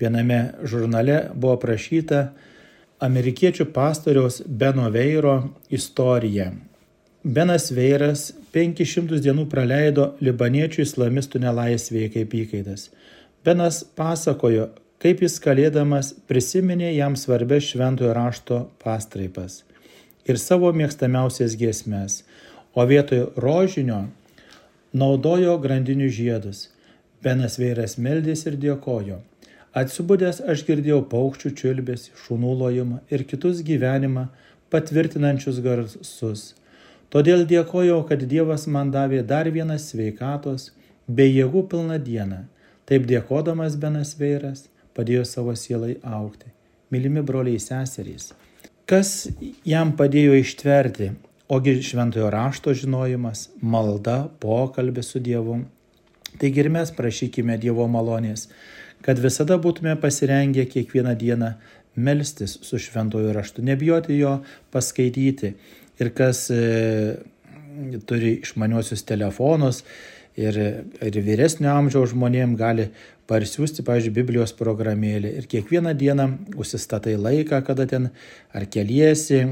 viename 0.00 0.40
žurnale 0.66 1.30
buvo 1.34 1.56
prašyta 1.62 2.32
amerikiečių 3.02 3.64
pastoriaus 3.74 4.42
Beno 4.46 4.90
Veiro 4.94 5.50
istorija. 5.70 6.52
Benas 7.22 7.70
Veiras 7.74 8.32
500 8.54 9.20
dienų 9.22 9.46
praleido 9.50 10.14
libaniečių 10.20 10.82
islamistų 10.82 11.38
nelaisvėje 11.42 12.08
kaip 12.16 12.34
įkaitas. 12.34 12.90
Benas 13.46 13.84
pasakojo, 13.98 14.68
kaip 15.02 15.22
jis 15.22 15.40
kalėdamas 15.42 16.14
prisiminė 16.30 16.94
jam 16.94 17.16
svarbės 17.18 17.64
šventojo 17.72 18.12
rašto 18.14 18.70
pastraipas 18.82 19.62
ir 20.28 20.38
savo 20.38 20.70
mėgstamiausias 20.74 21.56
giesmes, 21.58 22.22
o 22.74 22.84
vietoj 22.86 23.32
rožinio 23.42 24.04
naudojo 24.92 25.58
grandinių 25.62 26.08
žiedus. 26.12 26.68
Benas 27.22 27.58
Veiras 27.60 27.98
meldės 27.98 28.46
ir 28.50 28.58
dėkojo. 28.60 29.20
Atsibūdęs 29.72 30.42
aš 30.52 30.64
girdėjau 30.68 31.00
paukščių 31.12 31.52
čiulbės, 31.56 32.10
šunų 32.24 32.56
lojimą 32.62 32.98
ir 33.14 33.24
kitus 33.28 33.62
gyvenimą 33.64 34.26
patvirtinančius 34.72 35.62
garsus 35.64 36.52
Todėl 37.12 37.42
dėkojau, 37.44 37.98
kad 38.08 38.22
Dievas 38.24 38.64
man 38.66 38.90
davė 38.92 39.20
dar 39.28 39.48
vieną 39.52 39.76
sveikatos 39.76 40.70
bei 41.06 41.28
jėgų 41.28 41.66
pilną 41.68 41.98
dieną. 42.00 42.38
Taip 42.88 43.04
dėkodamas 43.08 43.76
Benas 43.80 44.14
Veiras 44.16 44.64
padėjo 44.96 45.26
savo 45.28 45.52
sielai 45.52 45.98
aukti. 46.02 46.48
Mylimi 46.92 47.20
broliai 47.20 47.60
seserys. 47.60 48.32
Kas 48.88 49.28
jam 49.64 49.92
padėjo 49.96 50.38
ištverti, 50.40 51.10
ogi 51.52 51.82
šventojo 51.82 52.30
rašto 52.30 52.72
žinojimas, 52.74 53.48
malda, 53.60 54.28
pokalbis 54.40 55.10
su 55.12 55.20
Dievu. 55.20 55.58
Taigi 56.40 56.62
ir 56.64 56.70
mes 56.72 56.92
prašykime 56.96 57.58
Dievo 57.60 57.84
malonės, 57.92 58.46
kad 59.04 59.20
visada 59.20 59.58
būtume 59.60 59.98
pasirengę 60.00 60.64
kiekvieną 60.72 61.12
dieną 61.20 61.50
melstis 61.94 62.56
su 62.64 62.80
šventojo 62.80 63.34
raštu, 63.36 63.64
nebijoti 63.68 64.16
jo 64.16 64.38
paskaityti. 64.72 65.52
Ir 66.00 66.10
kas 66.16 66.46
e, 66.50 66.62
turi 68.08 68.38
išmaniuosius 68.38 69.04
telefonus 69.04 69.82
ir, 70.40 70.56
ir 71.04 71.20
vyresnio 71.28 71.76
amžiaus 71.76 72.14
žmonėm 72.14 72.56
gali 72.56 72.88
parsiųsti, 73.32 73.84
pavyzdžiui, 73.86 74.14
Biblijos 74.20 74.52
programėlį 74.58 75.32
ir 75.40 75.48
kiekvieną 75.50 75.96
dieną 75.96 76.28
užsistatai 76.60 77.16
laiką, 77.16 77.62
kada 77.64 77.88
ten 77.88 78.10
ar 78.52 78.68
keliesi 78.68 79.42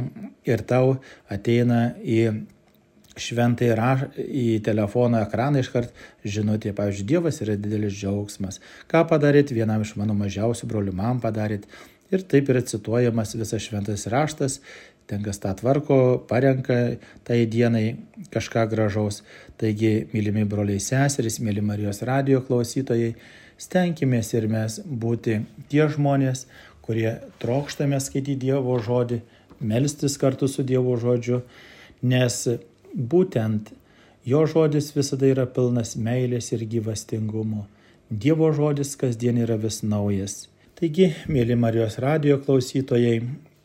ir 0.49 0.65
tau 0.69 0.99
ateina 1.33 1.87
į 2.05 2.23
šventai 3.21 3.71
raš, 3.77 4.05
į 4.19 4.61
telefono 4.65 5.21
ekraną 5.25 5.63
iškart 5.65 5.95
žinutė, 6.25 6.75
pavyzdžiui, 6.77 7.09
Dievas 7.11 7.41
yra 7.45 7.57
didelis 7.59 7.97
džiaugsmas. 7.97 8.61
Ką 8.91 9.05
padaryt 9.11 9.53
vienam 9.55 9.83
iš 9.85 9.97
mano 10.01 10.17
mažiausių 10.19 10.69
brolių, 10.71 10.95
man 10.97 11.23
padaryt. 11.23 11.67
Ir 12.11 12.25
taip 12.27 12.49
yra 12.51 12.63
cituojamas 12.67 13.37
visas 13.39 13.63
šventas 13.63 14.09
raštas, 14.11 14.59
ten 15.11 15.25
kas 15.27 15.41
tą 15.43 15.53
tvarko, 15.59 15.99
parenka 16.31 16.79
tai 17.27 17.43
dienai 17.51 17.99
kažką 18.33 18.67
gražaus. 18.71 19.23
Taigi, 19.61 20.07
mylimi 20.15 20.47
broliai 20.49 20.81
seserys, 20.81 21.41
myli 21.45 21.63
Marijos 21.65 22.03
radio 22.07 22.41
klausytojai, 22.47 23.15
stenkimės 23.61 24.33
ir 24.37 24.47
mes 24.49 24.79
būti 24.85 25.41
tie 25.73 25.89
žmonės, 25.93 26.47
kurie 26.87 27.19
trokštame 27.43 28.01
skaityti 28.01 28.39
Dievo 28.47 28.79
žodį, 28.83 29.21
melstis 29.61 30.17
kartu 30.19 30.49
su 30.49 30.65
Dievo 30.67 30.97
žodžiu, 30.99 31.43
nes 32.03 32.39
būtent 32.95 33.75
jo 34.25 34.47
žodis 34.47 34.93
visada 34.97 35.29
yra 35.29 35.47
pilnas 35.47 35.97
meilės 35.97 36.53
ir 36.57 36.65
gyvastingumo. 36.71 37.67
Dievo 38.11 38.51
žodis 38.57 38.97
kasdien 38.99 39.39
yra 39.45 39.59
vis 39.61 39.83
naujas. 39.87 40.49
Taigi, 40.81 41.11
mėly 41.29 41.55
Marijos 41.61 41.99
radio 42.01 42.39
klausytojai, 42.41 43.21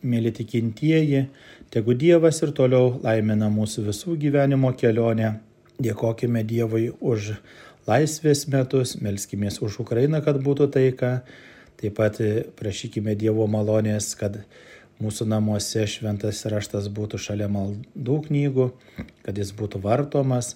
mėly 0.06 0.32
tikintieji, 0.36 1.26
tegu 1.74 1.96
Dievas 1.98 2.42
ir 2.46 2.54
toliau 2.56 2.96
laimina 3.04 3.50
mūsų 3.54 3.88
visų 3.90 4.18
gyvenimo 4.22 4.72
kelionę. 4.78 5.36
Dėkojime 5.82 6.46
Dievui 6.48 6.88
už 7.04 7.34
laisvės 7.90 8.46
metus, 8.48 8.96
melskimės 9.02 9.60
už 9.66 9.82
Ukrainą, 9.84 10.22
kad 10.24 10.40
būtų 10.44 10.70
taika. 10.78 11.18
Taip 11.76 11.98
pat 11.98 12.22
prašykime 12.56 13.18
Dievo 13.20 13.50
malonės, 13.52 14.14
kad 14.16 14.40
mūsų 15.04 15.28
namuose 15.28 15.84
šventas 15.92 16.46
raštas 16.48 16.88
būtų 16.88 17.20
šalia 17.20 17.50
maldų 17.52 18.22
knygų, 18.30 18.70
kad 19.26 19.38
jis 19.38 19.52
būtų 19.58 19.84
vartomas 19.84 20.54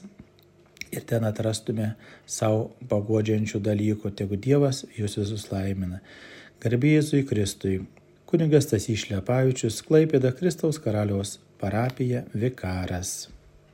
ir 0.96 1.04
ten 1.06 1.28
atrastume 1.28 1.94
savo 2.26 2.70
pagodžiančių 2.90 3.62
dalykų. 3.68 4.14
Tegu 4.16 4.40
Dievas 4.40 4.86
jūs 4.98 5.20
visus 5.20 5.50
laimina. 5.52 6.00
Garbėjai 6.64 7.24
Kristui. 7.28 7.82
Kunigas 8.30 8.68
Tasys 8.70 9.08
Šlepavičius, 9.08 9.80
Klaipėda 9.88 10.30
Kristaus 10.38 10.78
karaliaus 10.84 11.32
parapija 11.58 12.20
Vikaras. 12.38 13.14